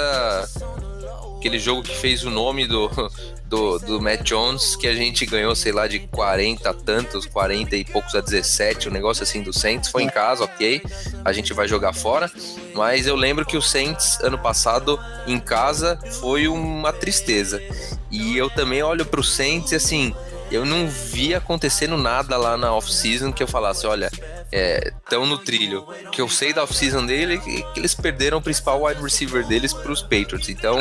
aquele 1.39 1.59
jogo 1.59 1.83
que 1.83 1.97
fez 1.97 2.25
o 2.25 2.31
nome 2.31 2.67
do, 2.67 2.91
do, 3.47 3.79
do, 3.79 4.01
Matt 4.01 4.23
Jones, 4.23 4.77
que 4.77 4.87
a 4.87 4.95
gente 4.95 5.25
ganhou, 5.25 5.55
sei 5.55 5.73
lá, 5.73 5.87
de 5.87 6.01
40 6.01 6.75
tantos, 6.75 7.27
40 7.27 7.77
e 7.77 7.85
poucos 7.85 8.15
a 8.15 8.21
17, 8.21 8.89
um 8.89 8.93
negócio 8.93 9.23
assim 9.23 9.43
do 9.43 9.53
Saints. 9.53 9.89
Foi 9.89 10.03
em 10.03 10.09
casa, 10.09 10.45
ok. 10.45 10.83
A 11.25 11.33
gente 11.33 11.55
vai 11.55 11.69
jogar 11.69 11.93
fora. 11.93 12.31
Mas 12.75 13.07
eu 13.07 13.17
lembro 13.17 13.47
que 13.47 13.57
o 13.57 13.63
Saints, 13.63 14.19
ano 14.21 14.39
passado, 14.39 14.99
em 15.27 15.39
casa, 15.39 15.99
foi 16.21 16.49
uma 16.49 16.93
tristeza. 16.93 17.63
E 18.11 18.37
eu 18.37 18.51
também 18.51 18.83
olho 18.83 19.07
pro 19.07 19.23
Saints 19.23 19.73
e 19.73 19.77
assim 19.77 20.15
eu 20.51 20.65
não 20.65 20.89
vi 20.89 21.35
acontecendo 21.35 21.97
nada 21.97 22.37
lá 22.37 22.57
na 22.57 22.75
off-season 22.75 23.31
que 23.31 23.43
eu 23.43 23.47
falasse, 23.47 23.87
olha, 23.87 24.11
estão 24.51 25.25
é, 25.25 25.27
no 25.27 25.39
trilho. 25.39 25.87
O 26.07 26.11
que 26.11 26.21
eu 26.21 26.29
sei 26.29 26.53
da 26.53 26.63
off-season 26.63 27.05
dele 27.07 27.35
é 27.35 27.39
que, 27.39 27.67
eles 27.77 27.95
perderam 27.95 28.39
o 28.39 28.43
principal 28.43 28.83
wide 28.83 29.01
receiver 29.01 29.47
deles 29.47 29.73
para 29.73 29.93
os 29.93 30.03
Patriots. 30.03 30.49
Então, 30.49 30.79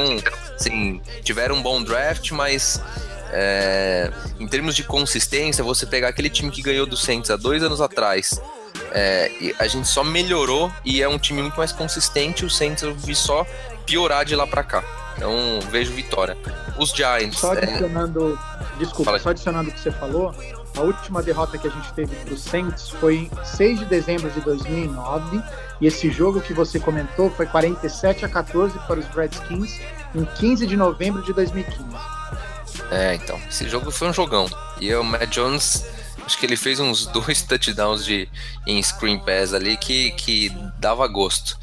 sim, 0.57 1.01
tiveram 1.23 1.55
um 1.55 1.61
bom 1.61 1.83
draft, 1.83 2.31
mas 2.31 2.81
é, 3.31 4.11
em 4.39 4.47
termos 4.47 4.75
de 4.75 4.83
consistência, 4.83 5.63
você 5.63 5.85
pegar 5.85 6.09
aquele 6.09 6.29
time 6.29 6.49
que 6.49 6.61
ganhou 6.61 6.85
do 6.85 6.95
Saints 6.95 7.29
há 7.29 7.35
dois 7.35 7.61
anos 7.61 7.81
atrás, 7.81 8.41
é, 8.91 9.31
a 9.59 9.67
gente 9.67 9.87
só 9.87 10.03
melhorou 10.03 10.71
e 10.85 11.01
é 11.01 11.07
um 11.07 11.17
time 11.17 11.41
muito 11.41 11.57
mais 11.57 11.71
consistente. 11.71 12.45
O 12.45 12.49
Saints 12.49 12.83
eu 12.83 12.95
vi 12.95 13.15
só 13.15 13.45
piorar 13.85 14.25
de 14.25 14.35
lá 14.35 14.47
para 14.47 14.63
cá. 14.63 14.83
Então 15.17 15.59
vejo 15.71 15.91
vitória. 15.93 16.37
Os 16.77 16.91
Giants. 16.91 17.39
Só 17.39 17.53
é, 17.53 17.63
adicionando, 17.63 18.39
é... 18.39 18.79
desculpa, 18.79 19.11
Fala. 19.11 19.19
só 19.19 19.29
adicionando 19.29 19.69
o 19.69 19.73
que 19.73 19.79
você 19.79 19.91
falou, 19.91 20.33
a 20.77 20.81
última 20.81 21.23
derrota 21.23 21.57
que 21.57 21.67
a 21.67 21.71
gente 21.71 21.91
teve 21.93 22.15
para 22.15 22.33
o 22.33 22.37
Saints 22.37 22.89
foi 22.89 23.15
em 23.15 23.45
6 23.45 23.79
de 23.79 23.85
dezembro 23.85 24.29
de 24.29 24.39
2009. 24.41 25.41
E 25.81 25.87
esse 25.87 26.09
jogo 26.11 26.39
que 26.39 26.53
você 26.53 26.79
comentou 26.79 27.29
foi 27.31 27.45
47 27.45 28.25
a 28.25 28.29
14 28.29 28.77
para 28.79 28.99
os 28.99 29.05
Redskins 29.07 29.79
em 30.13 30.23
15 30.23 30.67
de 30.67 30.77
novembro 30.77 31.21
de 31.23 31.33
2015. 31.33 31.83
É, 32.91 33.15
então, 33.15 33.39
esse 33.49 33.67
jogo 33.67 33.91
foi 33.91 34.07
um 34.09 34.13
jogão. 34.13 34.47
E 34.79 34.93
o 34.93 35.03
Matt 35.03 35.29
Jones, 35.29 35.85
acho 36.25 36.37
que 36.37 36.45
ele 36.45 36.55
fez 36.55 36.79
uns 36.79 37.05
dois 37.11 37.41
touchdowns 37.41 38.05
de, 38.05 38.29
em 38.65 38.81
screen 38.81 39.19
pass 39.19 39.53
ali 39.53 39.77
que, 39.77 40.11
que 40.11 40.49
dava 40.77 41.07
gosto. 41.07 41.57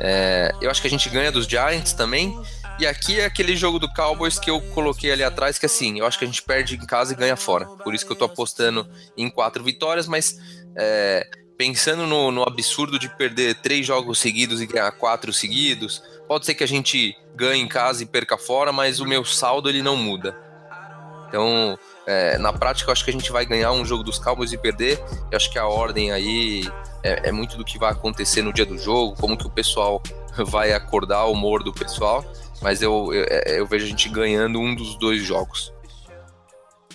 É, 0.00 0.52
eu 0.60 0.70
acho 0.70 0.80
que 0.80 0.86
a 0.86 0.90
gente 0.90 1.08
ganha 1.10 1.30
dos 1.30 1.46
Giants 1.46 1.92
também. 1.92 2.36
E 2.78 2.86
aqui 2.86 3.20
é 3.20 3.24
aquele 3.24 3.54
jogo 3.54 3.78
do 3.78 3.88
Cowboys 3.92 4.38
que 4.38 4.50
eu 4.50 4.60
coloquei 4.60 5.12
ali 5.12 5.22
atrás, 5.22 5.58
que 5.58 5.66
assim, 5.66 6.00
eu 6.00 6.06
acho 6.06 6.18
que 6.18 6.24
a 6.24 6.26
gente 6.28 6.42
perde 6.42 6.74
em 6.74 6.84
casa 6.84 7.12
e 7.12 7.16
ganha 7.16 7.36
fora. 7.36 7.66
Por 7.66 7.94
isso 7.94 8.04
que 8.04 8.10
eu 8.10 8.16
tô 8.16 8.24
apostando 8.24 8.88
em 9.16 9.30
quatro 9.30 9.62
vitórias, 9.62 10.08
mas 10.08 10.38
é, 10.76 11.24
pensando 11.56 12.04
no, 12.04 12.32
no, 12.32 12.42
absurdo 12.42 12.98
de 12.98 13.08
perder 13.08 13.54
três 13.56 13.86
jogos 13.86 14.18
seguidos 14.18 14.60
e 14.60 14.66
ganhar 14.66 14.90
quatro 14.90 15.32
seguidos, 15.32 16.02
pode 16.26 16.46
ser 16.46 16.54
que 16.54 16.64
a 16.64 16.68
gente 16.68 17.16
ganhe 17.36 17.62
em 17.62 17.68
casa 17.68 18.02
e 18.02 18.06
perca 18.06 18.36
fora, 18.36 18.72
mas 18.72 18.98
o 18.98 19.06
meu 19.06 19.24
saldo 19.24 19.68
ele 19.68 19.80
não 19.80 19.96
muda. 19.96 20.36
Então, 21.28 21.78
é, 22.06 22.38
na 22.38 22.52
prática, 22.52 22.90
eu 22.90 22.92
acho 22.92 23.04
que 23.04 23.10
a 23.10 23.12
gente 23.12 23.30
vai 23.30 23.46
ganhar 23.46 23.70
um 23.70 23.84
jogo 23.84 24.02
dos 24.02 24.18
Cowboys 24.18 24.52
e 24.52 24.58
perder. 24.58 25.00
Eu 25.30 25.36
acho 25.36 25.50
que 25.50 25.58
a 25.58 25.66
ordem 25.66 26.10
aí 26.10 26.68
é, 27.04 27.28
é 27.28 27.32
muito 27.32 27.56
do 27.56 27.64
que 27.64 27.78
vai 27.78 27.92
acontecer 27.92 28.42
no 28.42 28.52
dia 28.52 28.66
do 28.66 28.76
jogo, 28.78 29.16
como 29.16 29.36
que 29.36 29.46
o 29.46 29.50
pessoal 29.50 30.02
vai 30.46 30.72
acordar 30.72 31.24
o 31.24 31.32
humor 31.32 31.62
do 31.62 31.72
pessoal 31.72 32.24
mas 32.64 32.80
eu, 32.80 33.12
eu, 33.12 33.26
é, 33.28 33.60
eu, 33.60 33.66
vejo 33.66 33.84
a 33.84 33.88
gente 33.88 34.08
ganhando 34.08 34.58
um 34.58 34.74
dos 34.74 34.96
dois 34.96 35.22
jogos. 35.22 35.70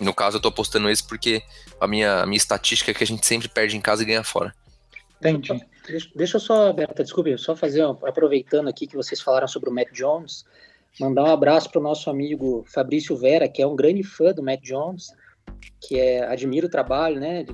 No 0.02 0.12
caso, 0.16 0.38
eu 0.38 0.42
tô 0.42 0.48
apostando 0.48 0.90
esse 0.90 1.08
porque 1.08 1.44
a 1.80 1.86
minha, 1.86 2.24
a 2.24 2.26
minha 2.26 2.38
estatística 2.38 2.90
é 2.90 2.94
que 2.94 3.04
a 3.04 3.08
gente 3.08 3.24
sempre 3.24 3.48
perde 3.48 3.78
em 3.78 3.82
casa 3.82 4.02
e 4.02 4.06
ganha 4.08 4.24
fora. 4.24 4.52
Entendi. 5.20 5.64
Deixa, 5.86 6.10
deixa 6.16 6.38
eu 6.38 6.40
só, 6.40 6.74
Berta, 6.74 7.04
desculpe, 7.04 7.38
só 7.38 7.56
fazer, 7.56 7.84
aproveitando 7.84 8.68
aqui 8.68 8.88
que 8.88 8.96
vocês 8.96 9.22
falaram 9.22 9.48
sobre 9.48 9.70
o 9.70 9.74
Matt 9.74 9.92
Jones, 9.92 10.44
mandar 11.00 11.26
um 11.26 11.32
abraço 11.32 11.70
para 11.70 11.80
o 11.80 11.84
nosso 11.84 12.10
amigo 12.10 12.66
Fabrício 12.68 13.16
Vera, 13.16 13.48
que 13.48 13.62
é 13.62 13.68
um 13.68 13.76
grande 13.76 14.02
fã 14.02 14.34
do 14.34 14.42
Matt 14.42 14.62
Jones, 14.64 15.14
que 15.80 16.00
é, 16.00 16.26
admira 16.26 16.66
o 16.66 16.70
trabalho, 16.70 17.20
né, 17.20 17.46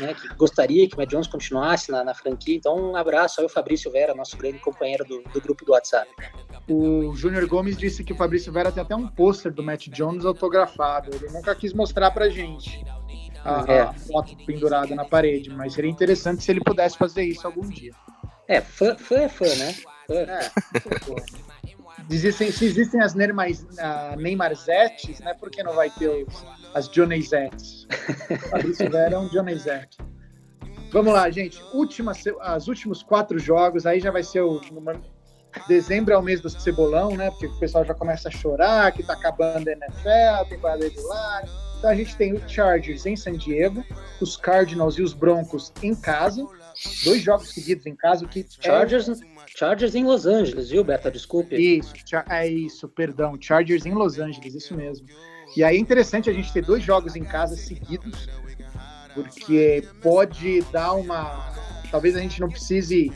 né, 0.00 0.14
que 0.14 0.28
gostaria 0.34 0.88
que 0.88 0.94
o 0.94 0.98
Matt 0.98 1.10
Jones 1.10 1.26
continuasse 1.26 1.90
na, 1.90 2.04
na, 2.04 2.14
franquia. 2.14 2.56
Então, 2.56 2.92
um 2.92 2.96
abraço 2.96 3.40
ao 3.40 3.48
Fabrício 3.48 3.90
Vera, 3.90 4.14
nosso 4.14 4.36
grande 4.36 4.58
companheiro 4.58 5.04
do, 5.04 5.22
do 5.22 5.40
grupo 5.40 5.64
do 5.64 5.72
WhatsApp. 5.72 6.10
O 6.68 7.14
Júnior 7.14 7.46
Gomes 7.46 7.76
disse 7.76 8.04
que 8.04 8.12
o 8.12 8.16
Fabrício 8.16 8.52
Vera 8.52 8.72
tem 8.72 8.82
até 8.82 8.94
um 8.94 9.06
pôster 9.06 9.52
do 9.52 9.62
Matt 9.62 9.88
Jones 9.88 10.24
autografado. 10.24 11.14
Ele 11.14 11.28
nunca 11.32 11.54
quis 11.54 11.72
mostrar 11.72 12.10
pra 12.10 12.28
gente 12.28 12.84
a, 13.44 13.64
é. 13.66 13.80
a 13.80 13.92
foto 13.92 14.36
pendurada 14.44 14.94
na 14.94 15.04
parede, 15.04 15.50
mas 15.50 15.74
seria 15.74 15.90
interessante 15.90 16.42
se 16.42 16.50
ele 16.50 16.60
pudesse 16.60 16.96
fazer 16.96 17.22
isso 17.22 17.46
algum 17.46 17.68
dia. 17.68 17.92
É, 18.46 18.60
fã, 18.60 18.96
fã 18.96 19.16
é 19.16 19.28
fã, 19.28 19.54
né? 19.56 19.74
Fã. 20.06 20.14
É, 20.14 20.50
Existem, 22.10 22.50
se 22.50 22.64
existem 22.64 23.02
as 23.02 23.14
Neymar, 23.14 23.50
né? 25.20 25.34
Por 25.34 25.50
que 25.50 25.62
não 25.62 25.74
vai 25.74 25.90
ter 25.90 26.08
os, 26.08 26.44
as 26.74 26.88
Johnnyzettes? 26.88 27.86
Fabrício 28.50 28.90
Vera 28.90 29.14
é 29.14 29.18
um. 29.18 29.28
Vamos 30.90 31.12
lá, 31.12 31.28
gente. 31.30 31.62
Última, 31.74 32.12
as 32.40 32.66
últimos 32.66 33.02
quatro 33.02 33.38
jogos, 33.38 33.84
aí 33.84 34.00
já 34.00 34.10
vai 34.10 34.22
ser 34.22 34.40
o. 34.40 34.58
Dezembro 35.66 36.14
é 36.14 36.18
o 36.18 36.22
mês 36.22 36.40
do 36.40 36.48
cebolão, 36.48 37.16
né? 37.16 37.30
Porque 37.30 37.46
o 37.46 37.58
pessoal 37.58 37.84
já 37.84 37.94
começa 37.94 38.28
a 38.28 38.30
chorar 38.32 38.92
que 38.92 39.02
tá 39.02 39.14
acabando 39.14 39.68
a 39.68 39.72
NFL, 39.72 40.40
a 40.40 40.44
temporada 40.44 40.84
regular. 40.84 41.44
Então 41.78 41.90
a 41.90 41.94
gente 41.94 42.16
tem 42.16 42.34
o 42.34 42.48
Chargers 42.48 43.06
em 43.06 43.16
San 43.16 43.36
Diego, 43.36 43.84
os 44.20 44.36
Cardinals 44.36 44.98
e 44.98 45.02
os 45.02 45.12
Broncos 45.12 45.72
em 45.82 45.94
casa. 45.94 46.46
Dois 47.04 47.22
jogos 47.22 47.50
seguidos 47.50 47.86
em 47.86 47.94
casa, 47.94 48.24
o 48.24 48.28
que 48.28 48.46
Chargers, 48.60 49.08
é... 49.08 49.14
Chargers 49.46 49.94
em 49.94 50.04
Los 50.04 50.26
Angeles, 50.26 50.70
viu, 50.70 50.84
Beta? 50.84 51.10
Desculpe. 51.10 51.56
Isso, 51.56 51.92
é 52.30 52.46
isso, 52.46 52.88
perdão. 52.88 53.36
Chargers 53.40 53.84
em 53.84 53.92
Los 53.92 54.18
Angeles, 54.18 54.54
isso 54.54 54.74
mesmo. 54.74 55.06
E 55.56 55.64
aí 55.64 55.76
é 55.76 55.80
interessante 55.80 56.28
a 56.28 56.32
gente 56.32 56.52
ter 56.52 56.64
dois 56.64 56.82
jogos 56.82 57.16
em 57.16 57.24
casa 57.24 57.56
seguidos, 57.56 58.28
porque 59.14 59.84
pode 60.02 60.62
dar 60.72 60.92
uma. 60.92 61.52
Talvez 61.90 62.14
a 62.16 62.20
gente 62.20 62.40
não 62.40 62.48
precise 62.48 63.10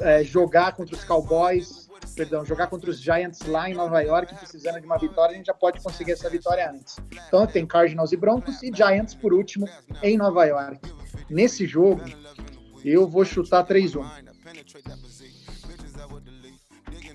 é, 0.00 0.22
jogar 0.24 0.74
contra 0.74 0.94
os 0.94 1.04
Cowboys, 1.04 1.88
perdão, 2.14 2.44
jogar 2.44 2.66
contra 2.68 2.90
os 2.90 3.00
Giants 3.00 3.40
lá 3.46 3.68
em 3.68 3.74
Nova 3.74 4.00
York, 4.00 4.34
precisando 4.34 4.80
de 4.80 4.86
uma 4.86 4.98
vitória, 4.98 5.32
a 5.32 5.36
gente 5.36 5.46
já 5.46 5.54
pode 5.54 5.80
conseguir 5.82 6.12
essa 6.12 6.28
vitória 6.30 6.70
antes. 6.70 6.96
Então 7.28 7.46
tem 7.46 7.66
Cardinals 7.66 8.12
e 8.12 8.16
Broncos 8.16 8.62
e 8.62 8.70
Giants 8.74 9.14
por 9.14 9.32
último 9.32 9.68
em 10.02 10.16
Nova 10.16 10.44
York. 10.44 10.80
Nesse 11.28 11.66
jogo, 11.66 12.02
eu 12.84 13.06
vou 13.06 13.24
chutar 13.24 13.66
3-1. 13.66 14.04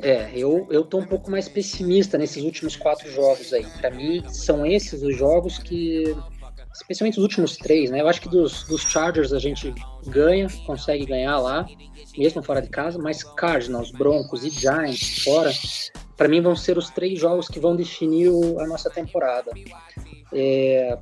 É, 0.03 0.31
eu, 0.35 0.67
eu 0.71 0.83
tô 0.83 0.97
um 0.97 1.05
pouco 1.05 1.29
mais 1.29 1.47
pessimista 1.47 2.17
nesses 2.17 2.43
últimos 2.43 2.75
quatro 2.75 3.09
jogos 3.11 3.53
aí. 3.53 3.65
Para 3.79 3.91
mim, 3.91 4.23
são 4.29 4.65
esses 4.65 5.03
os 5.03 5.15
jogos 5.15 5.59
que. 5.59 6.15
Especialmente 6.73 7.17
os 7.17 7.23
últimos 7.23 7.57
três, 7.57 7.91
né? 7.91 8.01
Eu 8.01 8.07
acho 8.07 8.21
que 8.21 8.29
dos, 8.29 8.63
dos 8.63 8.81
Chargers 8.81 9.33
a 9.33 9.39
gente 9.39 9.73
ganha, 10.07 10.47
consegue 10.65 11.05
ganhar 11.05 11.37
lá, 11.37 11.65
mesmo 12.17 12.41
fora 12.41 12.61
de 12.61 12.69
casa, 12.69 12.97
mas 12.97 13.23
Cardinals, 13.23 13.91
Broncos 13.91 14.43
e 14.43 14.49
Giants 14.49 15.23
fora, 15.23 15.51
para 16.15 16.27
mim 16.27 16.41
vão 16.41 16.55
ser 16.55 16.77
os 16.77 16.89
três 16.89 17.19
jogos 17.19 17.47
que 17.47 17.59
vão 17.59 17.75
definir 17.75 18.29
o, 18.29 18.59
a 18.59 18.67
nossa 18.67 18.89
temporada. 18.89 19.51
É, 20.33 20.97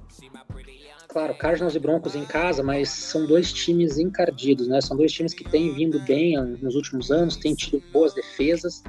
claro, 1.07 1.35
Cardinals 1.35 1.75
e 1.75 1.79
Broncos 1.79 2.15
em 2.15 2.25
casa, 2.25 2.63
mas 2.63 2.89
são 2.89 3.25
dois 3.27 3.53
times 3.53 3.99
encardidos, 3.99 4.67
né? 4.67 4.81
São 4.81 4.97
dois 4.97 5.11
times 5.11 5.33
que 5.33 5.43
têm 5.43 5.73
vindo 5.73 5.99
bem 5.99 6.35
nos 6.61 6.75
últimos 6.75 7.11
anos, 7.11 7.37
têm 7.37 7.53
tido 7.53 7.81
boas 7.91 8.13
defesas 8.13 8.83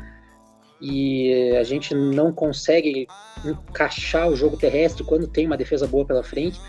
e 0.81 1.57
a 1.57 1.63
gente 1.63 1.95
não 1.95 2.33
consegue 2.33 3.07
encaixar 3.45 4.29
o 4.29 4.37
jogo 4.37 4.57
terrestre 4.57 5.05
quando 5.05 5.27
tem 5.27 5.47
uma 5.47 5.57
defesa 5.57 5.87
boa 5.87 6.05
pela 6.05 6.23
frente 6.23 6.61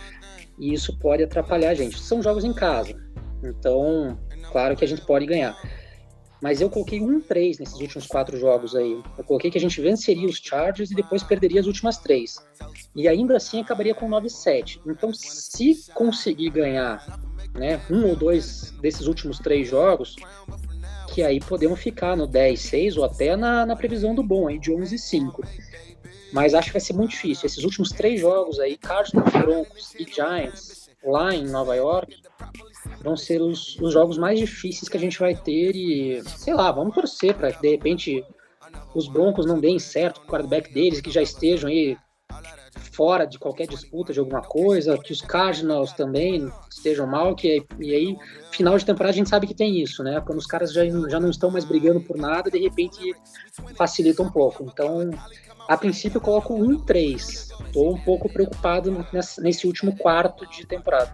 e 0.59 0.73
isso 0.73 0.97
pode 0.99 1.23
atrapalhar 1.23 1.69
a 1.69 1.73
gente. 1.73 1.99
São 1.99 2.21
jogos 2.21 2.43
em 2.43 2.53
casa, 2.53 2.95
então, 3.43 4.17
claro 4.51 4.75
que 4.75 4.85
a 4.85 4.87
gente 4.87 5.01
pode 5.01 5.25
ganhar. 5.25 5.57
mas 6.41 6.59
eu 6.59 6.69
coloquei 6.69 6.99
um 6.99 7.21
3 7.21 7.59
nesses 7.59 7.79
últimos 7.79 8.07
quatro 8.07 8.37
jogos 8.37 8.75
aí. 8.75 9.01
Eu 9.17 9.23
coloquei 9.23 9.51
que 9.51 9.57
a 9.57 9.61
gente 9.61 9.79
venceria 9.79 10.27
os 10.27 10.37
Chargers 10.37 10.89
e 10.89 10.95
depois 10.95 11.21
perderia 11.21 11.59
as 11.59 11.67
últimas 11.67 11.97
três. 11.97 12.35
E 12.95 13.07
ainda 13.07 13.37
assim 13.37 13.61
acabaria 13.61 13.93
com 13.93 14.09
9-7. 14.09 14.81
Então, 14.87 15.13
se 15.13 15.91
conseguir 15.93 16.49
ganhar 16.49 17.19
né, 17.53 17.79
um 17.91 18.07
ou 18.07 18.15
dois 18.15 18.71
desses 18.81 19.05
últimos 19.05 19.37
três 19.37 19.67
jogos, 19.69 20.15
que 21.11 21.21
aí 21.21 21.39
podemos 21.41 21.79
ficar 21.79 22.15
no 22.15 22.27
10-6 22.27 22.97
ou 22.97 23.03
até 23.03 23.35
na, 23.35 23.65
na 23.65 23.75
previsão 23.75 24.15
do 24.15 24.23
bom 24.23 24.47
aí 24.47 24.57
de 24.57 24.71
11-5. 24.71 25.45
Mas 26.31 26.53
acho 26.53 26.67
que 26.67 26.73
vai 26.73 26.81
ser 26.81 26.93
muito 26.93 27.11
difícil. 27.11 27.45
Esses 27.45 27.63
últimos 27.65 27.89
três 27.89 28.21
jogos 28.21 28.59
aí, 28.59 28.77
Cardinals, 28.77 29.31
Broncos 29.33 29.93
e 29.95 30.05
Giants, 30.05 30.89
lá 31.03 31.35
em 31.35 31.45
Nova 31.45 31.75
York, 31.75 32.15
vão 33.03 33.17
ser 33.17 33.41
os, 33.41 33.77
os 33.79 33.91
jogos 33.91 34.17
mais 34.17 34.39
difíceis 34.39 34.87
que 34.87 34.95
a 34.95 34.99
gente 34.99 35.19
vai 35.19 35.35
ter 35.35 35.75
e, 35.75 36.23
sei 36.37 36.53
lá, 36.53 36.71
vamos 36.71 36.95
torcer 36.95 37.35
para 37.35 37.51
que 37.51 37.61
de 37.61 37.69
repente 37.69 38.23
os 38.95 39.09
Broncos 39.09 39.45
não 39.45 39.59
deem 39.59 39.79
certo 39.79 40.19
o 40.19 40.25
quarterback 40.25 40.73
deles, 40.73 41.01
que 41.01 41.11
já 41.11 41.21
estejam 41.21 41.69
aí 41.69 41.97
fora 42.91 43.25
de 43.25 43.39
qualquer 43.39 43.67
disputa 43.67 44.13
de 44.13 44.19
alguma 44.19 44.41
coisa, 44.41 44.97
que 44.97 45.13
os 45.13 45.21
Cardinals 45.21 45.93
também 45.93 46.51
estejam 46.69 47.07
mal, 47.07 47.35
que 47.35 47.65
e 47.79 47.95
aí 47.95 48.17
final 48.51 48.77
de 48.77 48.85
temporada 48.85 49.11
a 49.11 49.15
gente 49.15 49.29
sabe 49.29 49.47
que 49.47 49.53
tem 49.53 49.81
isso, 49.81 50.03
né? 50.03 50.21
Quando 50.21 50.39
os 50.39 50.45
caras 50.45 50.73
já, 50.73 50.83
já 51.09 51.19
não 51.19 51.29
estão 51.29 51.49
mais 51.49 51.65
brigando 51.65 52.01
por 52.01 52.17
nada, 52.17 52.51
de 52.51 52.59
repente 52.59 53.15
facilita 53.75 54.21
um 54.21 54.29
pouco. 54.29 54.63
Então, 54.63 55.09
a 55.67 55.77
princípio 55.77 56.17
eu 56.17 56.21
coloco 56.21 56.53
um 56.53 56.79
3. 56.79 57.49
Estou 57.65 57.93
um 57.93 58.01
pouco 58.01 58.31
preocupado 58.31 59.05
nesse 59.39 59.65
último 59.65 59.97
quarto 59.97 60.45
de 60.47 60.65
temporada. 60.65 61.13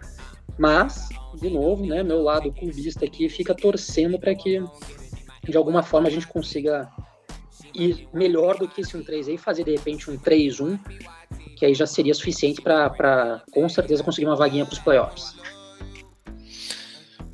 Mas, 0.58 1.08
de 1.36 1.48
novo, 1.48 1.86
né, 1.86 2.02
meu 2.02 2.20
lado 2.20 2.52
clubista 2.52 3.04
aqui 3.04 3.28
fica 3.28 3.54
torcendo 3.54 4.18
para 4.18 4.34
que 4.34 4.60
de 5.48 5.56
alguma 5.56 5.82
forma 5.82 6.08
a 6.08 6.10
gente 6.10 6.26
consiga 6.26 6.90
ir 7.74 8.08
melhor 8.12 8.58
do 8.58 8.68
que 8.68 8.80
esse 8.80 8.96
1-3 8.96 9.28
aí, 9.28 9.38
fazer 9.38 9.64
de 9.64 9.72
repente 9.72 10.10
um 10.10 10.18
3-1, 10.18 10.78
que 11.56 11.66
aí 11.66 11.74
já 11.74 11.86
seria 11.86 12.14
suficiente 12.14 12.60
para 12.60 13.42
com 13.52 13.68
certeza 13.68 14.02
conseguir 14.02 14.26
uma 14.26 14.36
vaguinha 14.36 14.64
para 14.64 14.74
os 14.74 14.78
playoffs. 14.78 15.34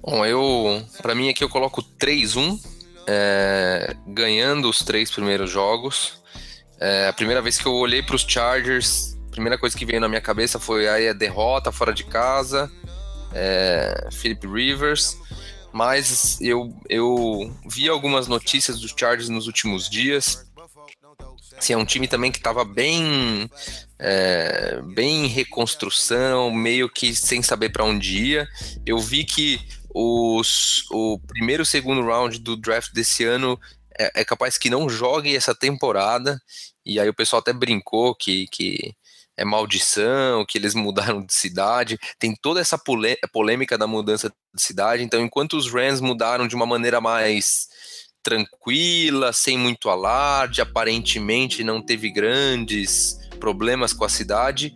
Bom, 0.03 0.25
eu, 0.27 0.83
para 1.01 1.14
mim 1.14 1.31
aqui 1.31 1.42
eu 1.42 1.49
coloco 1.49 1.83
3-1, 1.83 2.61
é, 3.07 3.97
ganhando 4.07 4.68
os 4.68 4.79
três 4.79 5.11
primeiros 5.11 5.51
jogos. 5.51 6.23
É, 6.79 7.09
a 7.09 7.12
primeira 7.12 7.40
vez 7.40 7.59
que 7.59 7.66
eu 7.66 7.73
olhei 7.73 8.03
para 8.03 8.16
os 8.16 8.23
Chargers, 8.23 9.16
a 9.29 9.31
primeira 9.31 9.59
coisa 9.59 9.77
que 9.77 9.87
veio 9.87 10.01
na 10.01 10.09
minha 10.09 10.20
cabeça 10.20 10.59
foi 10.59 10.88
aí 10.88 11.09
a 11.09 11.12
derrota 11.12 11.73
fora 11.73 11.92
de 11.92 12.05
casa, 12.05 12.70
é, 13.33 14.09
Philip 14.12 14.47
Rivers. 14.47 15.16
Mas 15.75 16.41
eu, 16.41 16.73
eu 16.89 17.53
vi 17.67 17.89
algumas 17.89 18.29
notícias 18.29 18.79
dos 18.79 18.95
Chargers 18.97 19.29
nos 19.29 19.49
últimos 19.49 19.91
dias. 19.91 20.47
Assim, 21.59 21.73
é 21.73 21.77
um 21.77 21.85
time 21.85 22.07
também 22.07 22.31
que 22.31 22.39
estava 22.39 22.65
bem, 22.65 23.51
é, 23.99 24.81
bem 24.95 25.25
em 25.25 25.29
reconstrução, 25.29 26.53
meio 26.53 26.89
que 26.89 27.13
sem 27.13 27.43
saber 27.43 27.71
para 27.71 27.85
onde 27.85 28.17
ia. 28.17 28.49
Eu 28.87 29.01
vi 29.01 29.25
que 29.25 29.61
os, 29.93 30.85
o 30.93 31.19
primeiro 31.27 31.67
segundo 31.67 32.07
round 32.07 32.39
do 32.39 32.57
draft 32.57 32.93
desse 32.93 33.25
ano 33.25 33.59
é, 33.99 34.21
é, 34.21 34.25
capaz 34.25 34.57
que 34.57 34.71
não 34.71 34.89
jogue 34.89 35.35
essa 35.35 35.57
temporada. 35.57 36.41
E 36.87 37.01
aí 37.01 37.09
o 37.09 37.15
pessoal 37.15 37.41
até 37.41 37.53
brincou 37.53 38.15
que, 38.15 38.47
que 38.47 38.95
é 39.37 39.44
maldição, 39.44 40.44
que 40.47 40.59
eles 40.59 40.75
mudaram 40.75 41.25
de 41.25 41.33
cidade. 41.33 41.99
Tem 42.18 42.35
toda 42.40 42.61
essa 42.61 42.79
polêmica 43.33 43.77
da 43.77 43.87
mudança 43.87 44.33
de 44.55 44.62
cidade. 44.62 45.03
Então, 45.03 45.20
enquanto 45.20 45.57
os 45.57 45.70
Rams 45.70 46.01
mudaram 46.01 46.47
de 46.47 46.55
uma 46.55 46.66
maneira 46.66 47.01
mais 47.01 47.68
tranquila, 48.23 49.33
sem 49.33 49.59
muito 49.59 49.90
alarde, 49.90 50.62
aparentemente 50.62 51.62
não 51.62 51.83
teve 51.83 52.11
grandes 52.11 53.18
problemas 53.38 53.92
com 53.92 54.05
a 54.05 54.09
cidade. 54.09 54.75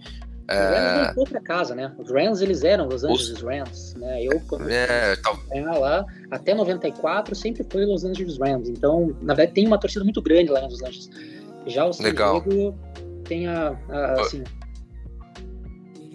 Os 0.51 0.55
Rams 0.55 1.09
é... 1.09 1.12
outra 1.16 1.40
casa, 1.40 1.75
né? 1.75 1.94
Os 1.99 2.11
Rams, 2.11 2.42
eles 2.42 2.62
eram 2.62 2.87
Los 2.87 3.05
Angeles 3.05 3.31
os... 3.31 3.42
Rams, 3.42 3.94
né? 3.94 4.23
Eu, 4.23 4.40
quando 4.49 4.68
é, 4.68 5.16
tal... 5.16 5.38
lá, 5.79 6.05
até 6.31 6.55
94, 6.55 7.35
sempre 7.35 7.64
foi 7.71 7.87
Los 7.87 8.05
Angeles 8.05 8.38
Rams. 8.38 8.68
Então, 8.68 9.16
na 9.23 9.35
verdade, 9.35 9.53
tem 9.55 9.66
uma 9.66 9.79
torcida 9.79 10.05
muito 10.05 10.21
grande 10.21 10.51
lá 10.51 10.61
em 10.61 10.64
Los 10.64 10.83
Angeles. 10.83 11.11
Já 11.66 11.87
o 11.87 11.90
Legal. 12.03 12.42
Diego 12.42 12.79
tem 13.29 13.47
a, 13.47 13.77
assim, 14.19 14.43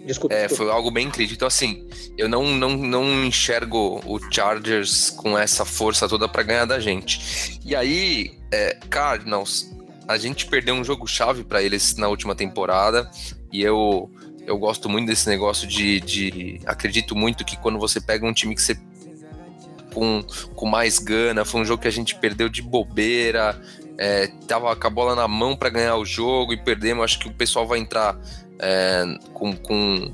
Desculpa, 0.04 0.34
é, 0.34 0.46
desculpa. 0.46 0.64
Foi 0.64 0.72
algo 0.72 0.90
bem 0.90 1.10
crítico. 1.10 1.36
Então, 1.36 1.48
assim, 1.48 1.88
eu 2.18 2.28
não, 2.28 2.44
não, 2.44 2.76
não 2.76 3.24
enxergo 3.24 4.00
o 4.04 4.20
Chargers 4.30 5.10
com 5.10 5.36
essa 5.36 5.64
força 5.64 6.08
toda 6.08 6.28
para 6.28 6.42
ganhar 6.42 6.64
da 6.66 6.78
gente. 6.78 7.58
E 7.64 7.74
aí, 7.74 8.32
é, 8.52 8.76
Cardinals, 8.90 9.70
a 10.06 10.18
gente 10.18 10.46
perdeu 10.46 10.74
um 10.74 10.84
jogo-chave 10.84 11.42
para 11.42 11.62
eles 11.62 11.96
na 11.96 12.08
última 12.08 12.34
temporada. 12.34 13.10
E 13.50 13.62
eu, 13.62 14.10
eu 14.46 14.58
gosto 14.58 14.88
muito 14.88 15.06
desse 15.06 15.28
negócio 15.28 15.66
de, 15.66 16.00
de. 16.00 16.60
Acredito 16.66 17.16
muito 17.16 17.44
que 17.44 17.56
quando 17.56 17.78
você 17.78 18.00
pega 18.00 18.26
um 18.26 18.32
time 18.32 18.54
que 18.54 18.62
você. 18.62 18.78
Com, 19.94 20.24
com 20.56 20.66
mais 20.66 20.98
gana, 20.98 21.44
foi 21.44 21.60
um 21.60 21.64
jogo 21.64 21.80
que 21.80 21.86
a 21.86 21.92
gente 21.92 22.16
perdeu 22.16 22.48
de 22.48 22.60
bobeira, 22.60 23.56
é, 23.98 24.28
tava 24.48 24.74
com 24.74 24.86
a 24.86 24.90
bola 24.90 25.14
na 25.14 25.28
mão 25.28 25.56
para 25.56 25.70
ganhar 25.70 25.96
o 25.96 26.04
jogo 26.04 26.52
e 26.52 26.56
perdemos. 26.56 27.04
Acho 27.04 27.18
que 27.18 27.28
o 27.28 27.32
pessoal 27.32 27.66
vai 27.66 27.78
entrar 27.78 28.18
é, 28.58 29.04
com, 29.32 29.54
com, 29.56 30.12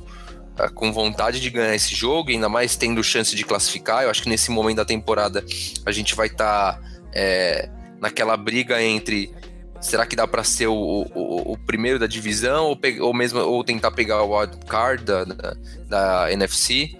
é, 0.58 0.68
com 0.68 0.92
vontade 0.92 1.40
de 1.40 1.50
ganhar 1.50 1.74
esse 1.74 1.94
jogo, 1.94 2.30
ainda 2.30 2.48
mais 2.48 2.76
tendo 2.76 3.02
chance 3.02 3.34
de 3.34 3.44
classificar. 3.44 4.04
Eu 4.04 4.10
acho 4.10 4.22
que 4.22 4.28
nesse 4.28 4.50
momento 4.50 4.78
da 4.78 4.84
temporada 4.84 5.44
a 5.84 5.92
gente 5.92 6.14
vai 6.14 6.26
estar 6.26 6.74
tá, 6.74 6.80
é, 7.14 7.68
naquela 8.00 8.36
briga 8.36 8.82
entre 8.82 9.32
será 9.80 10.04
que 10.04 10.14
dá 10.14 10.28
para 10.28 10.44
ser 10.44 10.66
o, 10.66 10.74
o, 11.14 11.52
o, 11.52 11.58
primeiro 11.58 11.98
da 11.98 12.06
divisão 12.06 12.66
ou, 12.66 12.78
ou 13.00 13.14
mesmo 13.14 13.40
ou 13.40 13.64
tentar 13.64 13.90
pegar 13.90 14.22
o 14.22 14.36
wild 14.36 14.58
card 14.66 15.04
da, 15.04 15.24
da, 15.24 15.56
da 15.88 16.32
NFC. 16.32 16.90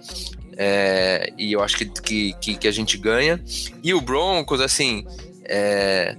É, 0.57 1.31
e 1.37 1.53
eu 1.53 1.63
acho 1.63 1.77
que, 1.77 2.33
que, 2.33 2.55
que, 2.55 2.67
a 2.67 2.71
gente 2.71 2.97
ganha. 2.97 3.41
E 3.83 3.93
o 3.93 4.01
Broncos, 4.01 4.59
assim, 4.59 5.05
é, 5.45 6.15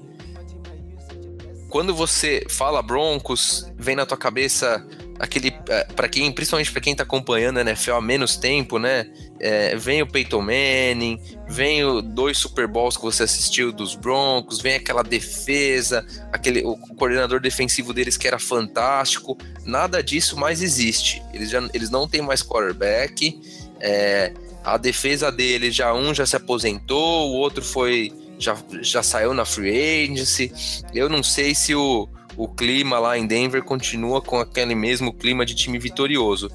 quando 1.72 1.94
você 1.94 2.44
fala 2.50 2.82
Broncos, 2.82 3.66
vem 3.78 3.96
na 3.96 4.04
tua 4.04 4.18
cabeça 4.18 4.86
aquele 5.18 5.50
é, 5.70 5.84
para 5.84 6.06
quem 6.06 6.30
principalmente 6.30 6.70
para 6.70 6.82
quem 6.82 6.94
tá 6.94 7.02
acompanhando 7.02 7.56
a 7.56 7.60
NFL 7.62 7.92
há 7.92 8.00
menos 8.02 8.36
tempo, 8.36 8.78
né? 8.78 9.10
É, 9.40 9.74
vem 9.74 10.02
o 10.02 10.06
Peyton 10.06 10.42
Manning, 10.42 11.18
vem 11.48 11.82
o 11.82 12.02
dois 12.02 12.36
Super 12.36 12.68
Bowls 12.68 12.98
que 12.98 13.02
você 13.02 13.22
assistiu 13.22 13.72
dos 13.72 13.94
Broncos, 13.94 14.60
vem 14.60 14.74
aquela 14.74 15.02
defesa, 15.02 16.06
aquele 16.30 16.62
o 16.62 16.76
coordenador 16.76 17.40
defensivo 17.40 17.94
deles 17.94 18.18
que 18.18 18.28
era 18.28 18.38
fantástico. 18.38 19.38
Nada 19.64 20.02
disso 20.02 20.36
mais 20.36 20.60
existe. 20.60 21.22
Eles 21.32 21.48
já 21.48 21.66
eles 21.72 21.88
não 21.88 22.06
têm 22.06 22.20
mais 22.20 22.42
quarterback. 22.42 23.40
É, 23.80 24.34
a 24.62 24.76
defesa 24.76 25.32
deles 25.32 25.74
já 25.74 25.94
um 25.94 26.12
já 26.12 26.26
se 26.26 26.36
aposentou, 26.36 27.30
o 27.30 27.32
outro 27.32 27.64
foi 27.64 28.12
já, 28.42 28.56
já 28.80 29.02
saiu 29.02 29.32
na 29.32 29.44
free 29.44 30.04
agency. 30.04 30.52
Eu 30.92 31.08
não 31.08 31.22
sei 31.22 31.54
se 31.54 31.74
o, 31.74 32.08
o 32.36 32.48
clima 32.48 32.98
lá 32.98 33.16
em 33.16 33.26
Denver 33.26 33.62
continua 33.62 34.20
com 34.20 34.38
aquele 34.38 34.74
mesmo 34.74 35.12
clima 35.12 35.46
de 35.46 35.54
time 35.54 35.78
vitorioso. 35.78 36.50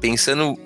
Pensando 0.00 0.58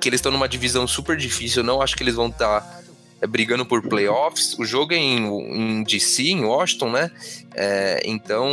que 0.00 0.08
eles 0.08 0.18
estão 0.18 0.32
numa 0.32 0.48
divisão 0.48 0.86
super 0.86 1.16
difícil, 1.16 1.62
eu 1.62 1.66
não 1.66 1.82
acho 1.82 1.96
que 1.96 2.02
eles 2.02 2.14
vão 2.14 2.28
estar 2.28 2.60
tá, 2.60 2.80
é, 3.20 3.26
brigando 3.26 3.66
por 3.66 3.82
playoffs. 3.82 4.58
O 4.58 4.64
jogo 4.64 4.94
é 4.94 4.96
em, 4.96 5.26
em 5.26 5.82
DC, 5.82 6.22
em 6.22 6.44
Washington, 6.44 6.90
né? 6.90 7.10
É, 7.54 8.02
então 8.04 8.48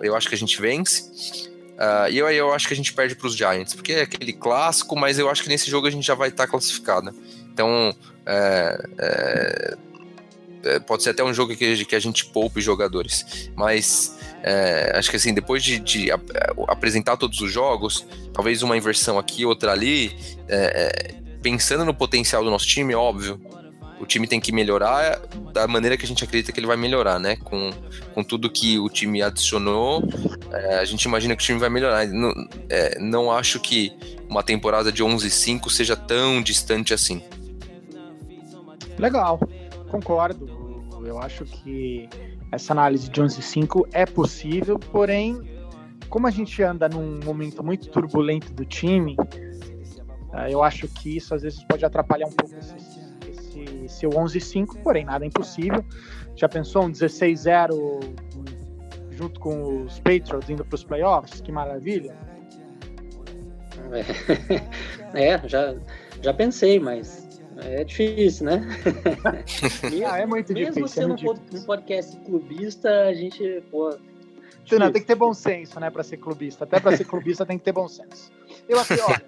eu 0.00 0.16
acho 0.16 0.28
que 0.28 0.34
a 0.34 0.38
gente 0.38 0.60
vence. 0.60 1.52
Uh, 1.74 2.08
e 2.08 2.18
eu, 2.18 2.30
eu 2.30 2.52
acho 2.52 2.68
que 2.68 2.74
a 2.74 2.76
gente 2.76 2.92
perde 2.92 3.16
para 3.16 3.26
os 3.26 3.34
Giants, 3.34 3.74
porque 3.74 3.92
é 3.92 4.02
aquele 4.02 4.32
clássico, 4.32 4.94
mas 4.94 5.18
eu 5.18 5.28
acho 5.28 5.42
que 5.42 5.48
nesse 5.48 5.68
jogo 5.68 5.88
a 5.88 5.90
gente 5.90 6.06
já 6.06 6.14
vai 6.14 6.28
estar 6.28 6.44
tá 6.44 6.50
classificado. 6.50 7.12
Então, 7.52 7.92
é, 8.26 8.86
é, 8.98 9.74
é, 9.74 9.76
pode 10.86 11.02
ser 11.02 11.10
até 11.10 11.22
um 11.22 11.32
jogo 11.32 11.54
que, 11.56 11.84
que 11.84 11.94
a 11.94 12.00
gente 12.00 12.26
poupe 12.26 12.60
jogadores, 12.60 13.50
mas 13.54 14.18
é, 14.42 14.92
acho 14.94 15.10
que 15.10 15.16
assim, 15.16 15.32
depois 15.32 15.64
de, 15.64 15.78
de 15.78 16.10
ap 16.10 16.22
apresentar 16.68 17.16
todos 17.16 17.40
os 17.40 17.50
jogos, 17.50 18.06
talvez 18.32 18.62
uma 18.62 18.76
inversão 18.76 19.18
aqui, 19.18 19.46
outra 19.46 19.72
ali, 19.72 20.14
é, 20.46 20.56
é, 20.56 21.14
pensando 21.42 21.84
no 21.84 21.94
potencial 21.94 22.44
do 22.44 22.50
nosso 22.50 22.66
time, 22.66 22.94
óbvio, 22.94 23.40
o 23.98 24.04
time 24.04 24.26
tem 24.26 24.38
que 24.38 24.52
melhorar 24.52 25.22
da 25.52 25.66
maneira 25.66 25.96
que 25.96 26.04
a 26.04 26.08
gente 26.08 26.22
acredita 26.22 26.52
que 26.52 26.60
ele 26.60 26.66
vai 26.66 26.76
melhorar, 26.76 27.18
né? 27.18 27.36
Com, 27.36 27.70
com 28.12 28.22
tudo 28.22 28.50
que 28.50 28.78
o 28.78 28.88
time 28.90 29.22
adicionou, 29.22 30.02
é, 30.52 30.78
a 30.78 30.84
gente 30.84 31.04
imagina 31.04 31.34
que 31.34 31.42
o 31.42 31.46
time 31.46 31.58
vai 31.58 31.70
melhorar. 31.70 32.06
Não, 32.08 32.32
é, 32.68 32.98
não 32.98 33.32
acho 33.32 33.58
que 33.60 33.92
uma 34.28 34.42
temporada 34.42 34.92
de 34.92 35.02
11-5 35.02 35.70
seja 35.70 35.96
tão 35.96 36.42
distante 36.42 36.92
assim. 36.92 37.22
Legal 38.98 39.40
concordo. 39.94 40.46
Eu 41.04 41.18
acho 41.18 41.44
que 41.44 42.08
essa 42.50 42.72
análise 42.72 43.08
de 43.08 43.20
11 43.20 43.38
e 43.38 43.42
5 43.42 43.88
é 43.92 44.06
possível, 44.06 44.78
porém, 44.78 45.40
como 46.08 46.26
a 46.26 46.30
gente 46.30 46.62
anda 46.62 46.88
num 46.88 47.20
momento 47.24 47.62
muito 47.62 47.88
turbulento 47.90 48.52
do 48.52 48.64
time, 48.64 49.16
eh, 50.32 50.52
eu 50.52 50.62
acho 50.62 50.88
que 50.88 51.16
isso 51.16 51.34
às 51.34 51.42
vezes 51.42 51.62
pode 51.64 51.84
atrapalhar 51.84 52.26
um 52.26 52.32
pouco 52.32 52.54
esse, 52.56 52.74
esse 53.28 53.88
seu 53.88 54.10
11-5, 54.10 54.82
porém 54.82 55.04
nada 55.04 55.24
é 55.24 55.28
impossível. 55.28 55.84
Já 56.34 56.48
pensou 56.48 56.84
um 56.84 56.90
16-0 56.90 58.00
junto 59.10 59.38
com 59.38 59.82
os 59.84 60.00
Patriots 60.00 60.48
indo 60.48 60.64
para 60.64 60.74
os 60.74 60.84
playoffs? 60.84 61.40
Que 61.40 61.52
maravilha! 61.52 62.16
É, 65.12 65.34
é, 65.34 65.48
já, 65.48 65.76
já 66.22 66.32
pensei, 66.32 66.80
mas 66.80 67.23
é 67.58 67.84
difícil, 67.84 68.46
né? 68.46 68.66
ah, 70.06 70.18
é 70.18 70.26
muito 70.26 70.52
Mesmo 70.52 70.72
difícil. 70.74 71.08
Mesmo 71.08 71.18
sendo 71.18 71.56
é 71.56 71.58
um 71.58 71.64
podcast 71.64 72.16
clubista, 72.20 72.88
a 73.06 73.14
gente, 73.14 73.62
pô... 73.70 73.96
Não, 74.72 74.90
tem 74.90 75.02
que 75.02 75.06
ter 75.06 75.14
bom 75.14 75.34
senso, 75.34 75.78
né, 75.78 75.90
para 75.90 76.02
ser 76.02 76.16
clubista. 76.16 76.64
Até 76.64 76.80
para 76.80 76.96
ser 76.96 77.04
clubista 77.04 77.44
tem 77.44 77.58
que 77.58 77.64
ter 77.64 77.72
bom 77.72 77.86
senso. 77.86 78.32
Eu 78.66 78.80
aqui, 78.80 78.98
olha, 78.98 79.22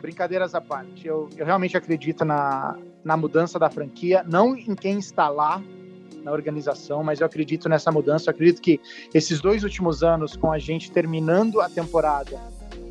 brincadeiras 0.00 0.54
à 0.54 0.60
parte, 0.60 1.06
eu, 1.06 1.30
eu 1.36 1.46
realmente 1.46 1.76
acredito 1.76 2.24
na, 2.24 2.78
na 3.02 3.16
mudança 3.16 3.58
da 3.58 3.70
franquia, 3.70 4.22
não 4.28 4.54
em 4.54 4.74
quem 4.74 4.98
está 4.98 5.30
lá 5.30 5.62
na 6.22 6.32
organização, 6.32 7.02
mas 7.02 7.20
eu 7.20 7.26
acredito 7.26 7.68
nessa 7.68 7.90
mudança. 7.90 8.30
Eu 8.30 8.34
acredito 8.34 8.60
que 8.60 8.80
esses 9.12 9.40
dois 9.40 9.64
últimos 9.64 10.02
anos, 10.02 10.36
com 10.36 10.52
a 10.52 10.58
gente 10.58 10.90
terminando 10.90 11.60
a 11.60 11.68
temporada 11.68 12.38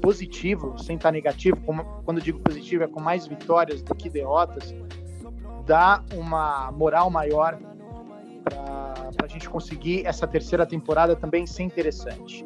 positivo, 0.04 0.78
sem 0.78 0.98
estar 0.98 1.13
negativo, 1.13 1.56
como, 1.66 1.86
quando 2.04 2.20
digo 2.20 2.38
positivo, 2.39 2.84
é 2.84 2.88
com 2.88 3.02
mais 3.02 3.26
vitórias 3.26 3.82
do 3.82 3.96
que 3.96 4.10
derrotas, 4.10 4.76
dá 5.66 6.04
uma 6.13 6.70
moral 6.74 7.10
maior 7.10 7.58
para 8.44 9.12
a 9.24 9.28
gente 9.28 9.50
conseguir 9.50 10.06
essa 10.06 10.28
terceira 10.28 10.66
temporada 10.66 11.16
também 11.16 11.48
ser 11.48 11.63
interessante. 11.63 12.46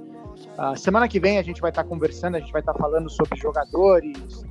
Uh, 0.55 0.77
semana 0.77 1.07
que 1.07 1.19
vem 1.19 1.39
a 1.39 1.41
gente 1.41 1.59
vai 1.59 1.71
estar 1.71 1.83
conversando, 1.83 2.35
a 2.35 2.39
gente 2.39 2.51
vai 2.51 2.61
estar 2.61 2.75
falando 2.75 3.09
sobre 3.09 3.35
jogadores, 3.39 4.45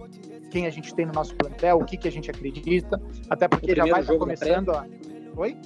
quem 0.51 0.67
a 0.67 0.71
gente 0.71 0.93
tem 0.93 1.07
no 1.07 1.13
nosso 1.13 1.37
plantel, 1.37 1.79
o 1.79 1.85
que, 1.85 1.97
que 1.97 2.09
a 2.09 2.13
gente 2.13 2.29
acredita, 2.29 3.01
até 3.31 3.47
porque 3.47 3.73
já 3.73 3.87
vai 3.87 4.01
estar 4.01 4.17
começando. 4.17 4.71
A... 4.71 4.85
Oi? 5.37 5.57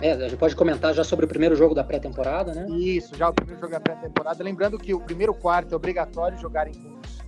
É, 0.00 0.12
a 0.12 0.28
gente 0.28 0.36
pode 0.36 0.54
comentar 0.54 0.92
já 0.92 1.02
sobre 1.02 1.24
o 1.24 1.28
primeiro 1.28 1.56
jogo 1.56 1.74
da 1.74 1.82
pré-temporada, 1.82 2.52
né? 2.52 2.66
Isso, 2.70 3.16
já 3.16 3.30
o 3.30 3.32
primeiro 3.32 3.60
jogo 3.60 3.72
da 3.72 3.80
pré-temporada. 3.80 4.44
Lembrando 4.44 4.78
que 4.78 4.92
o 4.92 5.00
primeiro 5.00 5.32
quarto 5.32 5.72
é 5.72 5.76
obrigatório 5.76 6.38
jogarem 6.38 6.74
com 6.74 7.00
os, 7.00 7.18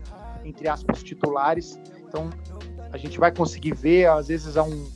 entre 0.45 0.69
aspas, 0.69 1.03
titulares. 1.03 1.81
Então, 2.07 2.29
a 2.93 2.99
gente 2.99 3.19
vai 3.19 3.33
conseguir 3.33 3.75
ver, 3.75 4.07
às 4.07 4.29
vezes, 4.29 4.57
um, 4.57 4.87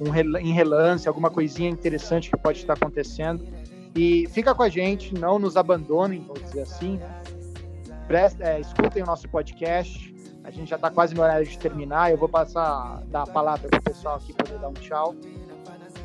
um 0.00 0.38
em 0.38 0.52
relance, 0.52 1.06
alguma 1.06 1.30
coisinha 1.30 1.68
interessante 1.68 2.30
que 2.30 2.36
pode 2.38 2.58
estar 2.60 2.72
acontecendo. 2.72 3.44
E 3.94 4.26
fica 4.28 4.54
com 4.54 4.62
a 4.62 4.68
gente, 4.68 5.12
não 5.14 5.38
nos 5.38 5.56
abandonem, 5.56 6.20
vou 6.20 6.38
dizer 6.38 6.62
assim. 6.62 6.98
Presta, 8.06 8.42
é, 8.42 8.60
escutem 8.60 9.02
o 9.02 9.06
nosso 9.06 9.28
podcast. 9.28 10.14
A 10.44 10.50
gente 10.50 10.70
já 10.70 10.76
está 10.76 10.90
quase 10.90 11.14
no 11.14 11.20
horário 11.20 11.46
de 11.46 11.58
terminar. 11.58 12.10
Eu 12.10 12.16
vou 12.16 12.28
passar 12.28 13.02
dar 13.08 13.22
a 13.22 13.26
palavra 13.26 13.68
para 13.68 13.78
o 13.78 13.82
pessoal 13.82 14.16
aqui 14.16 14.32
para 14.32 14.56
dar 14.56 14.68
um 14.68 14.74
tchau. 14.74 15.14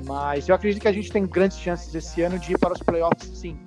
Mas 0.05 0.49
eu 0.49 0.55
acredito 0.55 0.81
que 0.81 0.87
a 0.87 0.91
gente 0.91 1.11
tem 1.11 1.25
grandes 1.25 1.57
chances 1.57 1.93
esse 1.93 2.21
ano 2.21 2.39
de 2.39 2.53
ir 2.53 2.57
para 2.57 2.73
os 2.73 2.79
playoffs, 2.79 3.37
sim. 3.37 3.57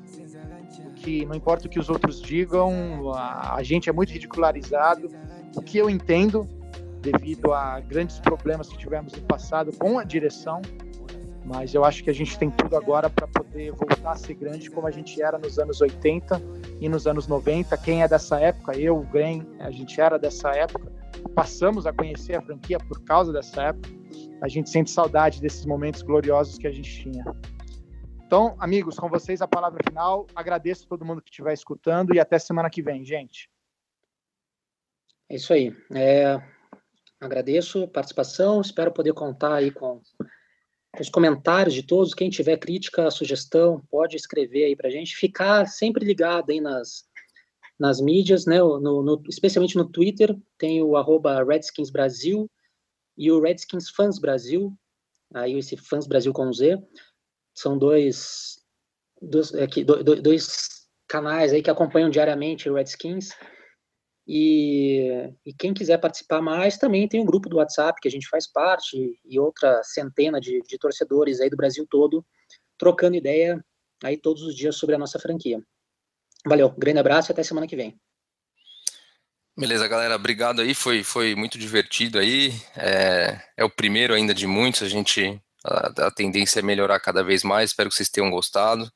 Que 0.96 1.24
não 1.24 1.34
importa 1.34 1.66
o 1.66 1.70
que 1.70 1.78
os 1.78 1.88
outros 1.88 2.20
digam, 2.20 3.12
a, 3.14 3.62
gente 3.62 3.88
é 3.88 3.92
muito 3.92 4.12
ridicularizado. 4.12 5.08
O 5.54 5.62
que 5.62 5.78
eu 5.78 5.88
entendo, 5.88 6.48
devido 7.00 7.52
a 7.52 7.80
grandes 7.80 8.18
problemas 8.18 8.68
que 8.68 8.76
tivemos 8.76 9.12
no 9.12 9.22
passado 9.22 9.70
com 9.78 9.98
a 9.98 10.04
direção, 10.04 10.60
mas 11.44 11.74
eu 11.74 11.84
acho 11.84 12.02
que 12.02 12.10
a 12.10 12.12
gente 12.12 12.36
tem 12.36 12.50
tudo 12.50 12.76
agora 12.76 13.08
para 13.08 13.28
poder 13.28 13.70
voltar 13.70 14.10
a 14.10 14.16
ser 14.16 14.34
grande 14.34 14.68
como 14.68 14.88
a 14.88 14.90
gente 14.90 15.22
era 15.22 15.38
nos 15.38 15.58
anos 15.60 15.80
80 15.80 16.42
e 16.80 16.88
nos 16.88 17.06
anos 17.06 17.28
90. 17.28 17.76
Quem 17.78 18.02
é 18.02 18.08
dessa 18.08 18.40
época, 18.40 18.76
eu, 18.76 18.98
o 18.98 19.04
Gren, 19.04 19.42
a 19.60 19.70
gente 19.70 20.00
era 20.00 20.18
dessa 20.18 20.50
época, 20.50 20.90
passamos 21.36 21.86
a 21.86 21.92
conhecer 21.92 22.36
a 22.36 22.42
franquia 22.42 22.78
por 22.78 23.00
causa 23.04 23.32
dessa 23.32 23.62
época 23.62 23.96
a 24.40 24.48
gente 24.48 24.70
sente 24.70 24.90
saudade 24.90 25.40
desses 25.40 25.64
momentos 25.64 26.02
gloriosos 26.02 26.58
que 26.58 26.66
a 26.66 26.72
gente 26.72 27.02
tinha. 27.02 27.24
Então, 28.26 28.56
amigos, 28.58 28.98
com 28.98 29.08
vocês 29.08 29.40
a 29.40 29.46
palavra 29.46 29.80
final. 29.88 30.26
Agradeço 30.34 30.84
a 30.84 30.88
todo 30.88 31.04
mundo 31.04 31.22
que 31.22 31.30
estiver 31.30 31.52
escutando 31.52 32.14
e 32.14 32.20
até 32.20 32.38
semana 32.38 32.68
que 32.68 32.82
vem, 32.82 33.04
gente. 33.04 33.48
É 35.28 35.36
isso 35.36 35.52
aí. 35.52 35.74
É, 35.94 36.40
agradeço 37.20 37.84
a 37.84 37.88
participação, 37.88 38.60
espero 38.60 38.92
poder 38.92 39.12
contar 39.12 39.54
aí 39.54 39.70
com 39.70 40.00
os 41.00 41.08
comentários 41.08 41.74
de 41.74 41.84
todos. 41.84 42.14
Quem 42.14 42.28
tiver 42.28 42.56
crítica, 42.56 43.10
sugestão, 43.10 43.80
pode 43.90 44.16
escrever 44.16 44.64
aí 44.64 44.76
para 44.76 44.88
a 44.88 44.90
gente. 44.90 45.16
Ficar 45.16 45.66
sempre 45.66 46.04
ligado 46.04 46.50
aí 46.50 46.60
nas, 46.60 47.04
nas 47.78 48.00
mídias, 48.00 48.44
né? 48.44 48.58
No, 48.58 49.02
no, 49.02 49.22
especialmente 49.28 49.76
no 49.76 49.88
Twitter, 49.88 50.36
tem 50.58 50.82
o 50.82 50.96
arroba 50.96 51.44
Redskins 51.44 51.90
Brasil, 51.90 52.50
e 53.16 53.30
o 53.30 53.40
Redskins 53.40 53.90
Fans 53.90 54.18
Brasil, 54.18 54.72
aí 55.34 55.58
esse 55.58 55.76
Fans 55.76 56.06
Brasil 56.06 56.32
com 56.32 56.52
Z, 56.52 56.78
são 57.54 57.78
dois, 57.78 58.58
dois, 59.20 59.54
aqui, 59.54 59.84
dois, 59.84 60.20
dois 60.20 60.68
canais 61.08 61.52
aí 61.52 61.62
que 61.62 61.70
acompanham 61.70 62.10
diariamente 62.10 62.68
o 62.68 62.74
Redskins. 62.74 63.30
E, 64.28 65.32
e, 65.44 65.54
quem 65.54 65.72
quiser 65.72 65.98
participar 65.98 66.42
mais, 66.42 66.76
também 66.76 67.08
tem 67.08 67.20
um 67.20 67.24
grupo 67.24 67.48
do 67.48 67.58
WhatsApp 67.58 68.00
que 68.00 68.08
a 68.08 68.10
gente 68.10 68.28
faz 68.28 68.50
parte 68.50 69.20
e 69.24 69.38
outra 69.38 69.80
centena 69.84 70.40
de, 70.40 70.60
de 70.62 70.78
torcedores 70.78 71.40
aí 71.40 71.48
do 71.48 71.56
Brasil 71.56 71.86
todo 71.88 72.26
trocando 72.76 73.16
ideia 73.16 73.64
aí 74.04 74.16
todos 74.16 74.42
os 74.42 74.54
dias 74.54 74.76
sobre 74.76 74.94
a 74.94 74.98
nossa 74.98 75.18
franquia. 75.18 75.62
Valeu, 76.46 76.70
grande 76.70 76.98
abraço 76.98 77.30
e 77.30 77.32
até 77.32 77.42
semana 77.42 77.66
que 77.66 77.76
vem. 77.76 77.98
Beleza, 79.58 79.88
galera, 79.88 80.16
obrigado 80.16 80.60
aí, 80.60 80.74
foi, 80.74 81.02
foi 81.02 81.34
muito 81.34 81.56
divertido 81.56 82.18
aí, 82.18 82.52
é, 82.76 83.40
é 83.56 83.64
o 83.64 83.70
primeiro 83.70 84.12
ainda 84.12 84.34
de 84.34 84.46
muitos, 84.46 84.82
a 84.82 84.88
gente, 84.88 85.40
a, 85.64 86.08
a, 86.08 86.10
tendência 86.10 86.58
é 86.58 86.62
melhorar 86.62 87.00
cada 87.00 87.24
vez 87.24 87.42
mais, 87.42 87.70
espero 87.70 87.88
que 87.88 87.96
vocês 87.96 88.10
tenham 88.10 88.30
gostado, 88.30 88.92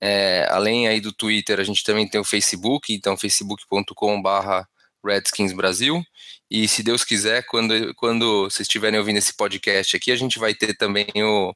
é, 0.00 0.46
além 0.50 0.86
aí 0.86 1.00
do 1.00 1.12
Twitter, 1.12 1.58
a 1.58 1.64
gente 1.64 1.82
também 1.82 2.08
tem 2.08 2.20
o 2.20 2.24
Facebook, 2.24 2.94
então 2.94 3.16
facebook.com 3.16 4.22
barra 4.22 4.68
Redskins 5.04 5.52
Brasil, 5.52 6.02
e 6.50 6.68
se 6.68 6.82
Deus 6.82 7.04
quiser, 7.04 7.44
quando, 7.46 7.94
quando 7.94 8.44
vocês 8.44 8.60
estiverem 8.60 8.98
ouvindo 8.98 9.16
esse 9.16 9.34
podcast 9.34 9.96
aqui, 9.96 10.12
a 10.12 10.16
gente 10.16 10.38
vai 10.38 10.54
ter 10.54 10.76
também 10.76 11.06
o, 11.16 11.54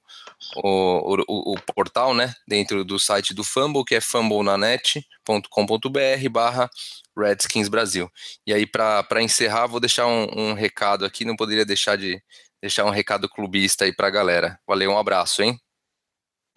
o, 0.57 1.23
o, 1.29 1.53
o 1.53 1.61
portal, 1.75 2.15
né, 2.15 2.35
dentro 2.47 2.85
do 2.85 2.99
site 2.99 3.35
do 3.35 3.45
Fumble, 3.45 3.85
que 3.85 3.95
é 3.95 4.01
fumblenanet.com.br 4.01 6.29
barra 6.31 6.71
Redskins 7.17 7.69
Brasil. 7.69 8.11
E 8.47 8.53
aí, 8.53 8.67
para 8.67 9.23
encerrar, 9.23 9.67
vou 9.67 9.79
deixar 9.79 10.07
um, 10.07 10.27
um, 10.37 10.55
recado 10.55 11.05
aqui, 11.05 11.25
não 11.25 11.37
poderia 11.37 11.65
deixar 11.65 11.97
de 11.97 12.21
deixar 12.61 12.85
um 12.85 12.91
recado 12.91 13.29
clubista 13.29 13.85
aí 13.85 13.95
para 13.95 14.09
a 14.09 14.11
galera. 14.11 14.59
Valeu, 14.67 14.91
um 14.91 14.99
abraço, 14.99 15.43
hein? 15.43 15.57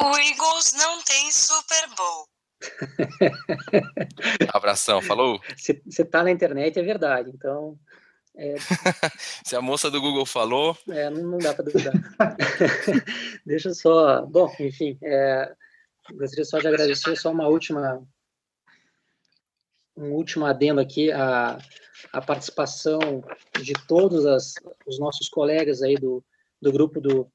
O 0.02 0.18
Eagles 0.18 0.74
não 0.74 1.00
tem 1.04 1.32
Super 1.32 1.88
Bowl. 1.96 2.31
Abração, 4.54 5.02
falou? 5.02 5.40
Você 5.58 6.06
tá 6.06 6.24
na 6.24 6.32
internet, 6.32 6.78
é 6.78 6.84
verdade, 6.84 7.32
então... 7.34 7.78
É... 8.36 8.56
Se 9.46 9.56
a 9.56 9.62
moça 9.62 9.92
do 9.92 10.00
Google 10.00 10.26
falou... 10.26 10.78
É, 10.90 11.10
não, 11.10 11.38
dá 11.38 11.54
para 11.54 11.66
duvidar. 11.66 11.94
Deixa 13.46 13.74
só... 13.74 14.26
Bom, 14.26 14.54
enfim, 14.60 14.98
é... 15.04 15.54
gostaria 16.14 16.46
só 16.46 16.60
de 16.60 16.68
agradecer 16.68 17.16
só 17.16 17.32
uma 17.32 17.48
última 17.48 18.02
um 19.96 20.14
último 20.14 20.46
adendo 20.46 20.80
aqui, 20.82 21.12
a, 21.12 21.58
a 22.12 22.22
participação 22.22 23.00
de 23.62 23.74
todos 23.88 24.26
as, 24.26 24.56
os 24.86 25.00
nossos 25.00 25.30
colegas 25.30 25.82
aí 25.82 25.96
do, 25.96 26.24
do 26.62 26.72
grupo 26.72 27.00
do, 27.00 27.32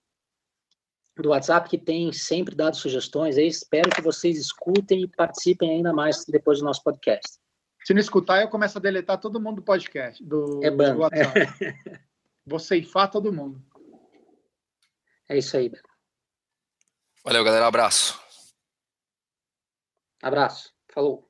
do 1.22 1.30
WhatsApp, 1.30 1.68
que 1.68 1.78
tem 1.78 2.12
sempre 2.12 2.54
dado 2.54 2.76
sugestões. 2.76 3.36
Aí 3.36 3.46
espero 3.46 3.90
que 3.90 4.02
vocês 4.02 4.38
escutem 4.38 5.02
e 5.02 5.08
participem 5.08 5.70
ainda 5.70 5.92
mais 5.92 6.24
depois 6.26 6.58
do 6.58 6.64
nosso 6.64 6.82
podcast. 6.82 7.38
Se 7.84 7.94
não 7.94 8.00
escutar, 8.00 8.42
eu 8.42 8.48
começo 8.48 8.76
a 8.78 8.80
deletar 8.80 9.18
todo 9.18 9.40
mundo 9.40 9.56
do 9.56 9.62
podcast, 9.62 10.22
do, 10.22 10.60
é 10.62 10.70
do 10.70 10.98
WhatsApp. 10.98 11.34
Vou 12.44 12.58
ceifar 12.58 13.10
todo 13.10 13.32
mundo. 13.32 13.62
É 15.28 15.38
isso 15.38 15.56
aí. 15.56 15.70
Valeu, 17.24 17.42
galera. 17.42 17.66
Abraço. 17.66 18.20
Abraço. 20.22 20.72
Falou. 20.92 21.25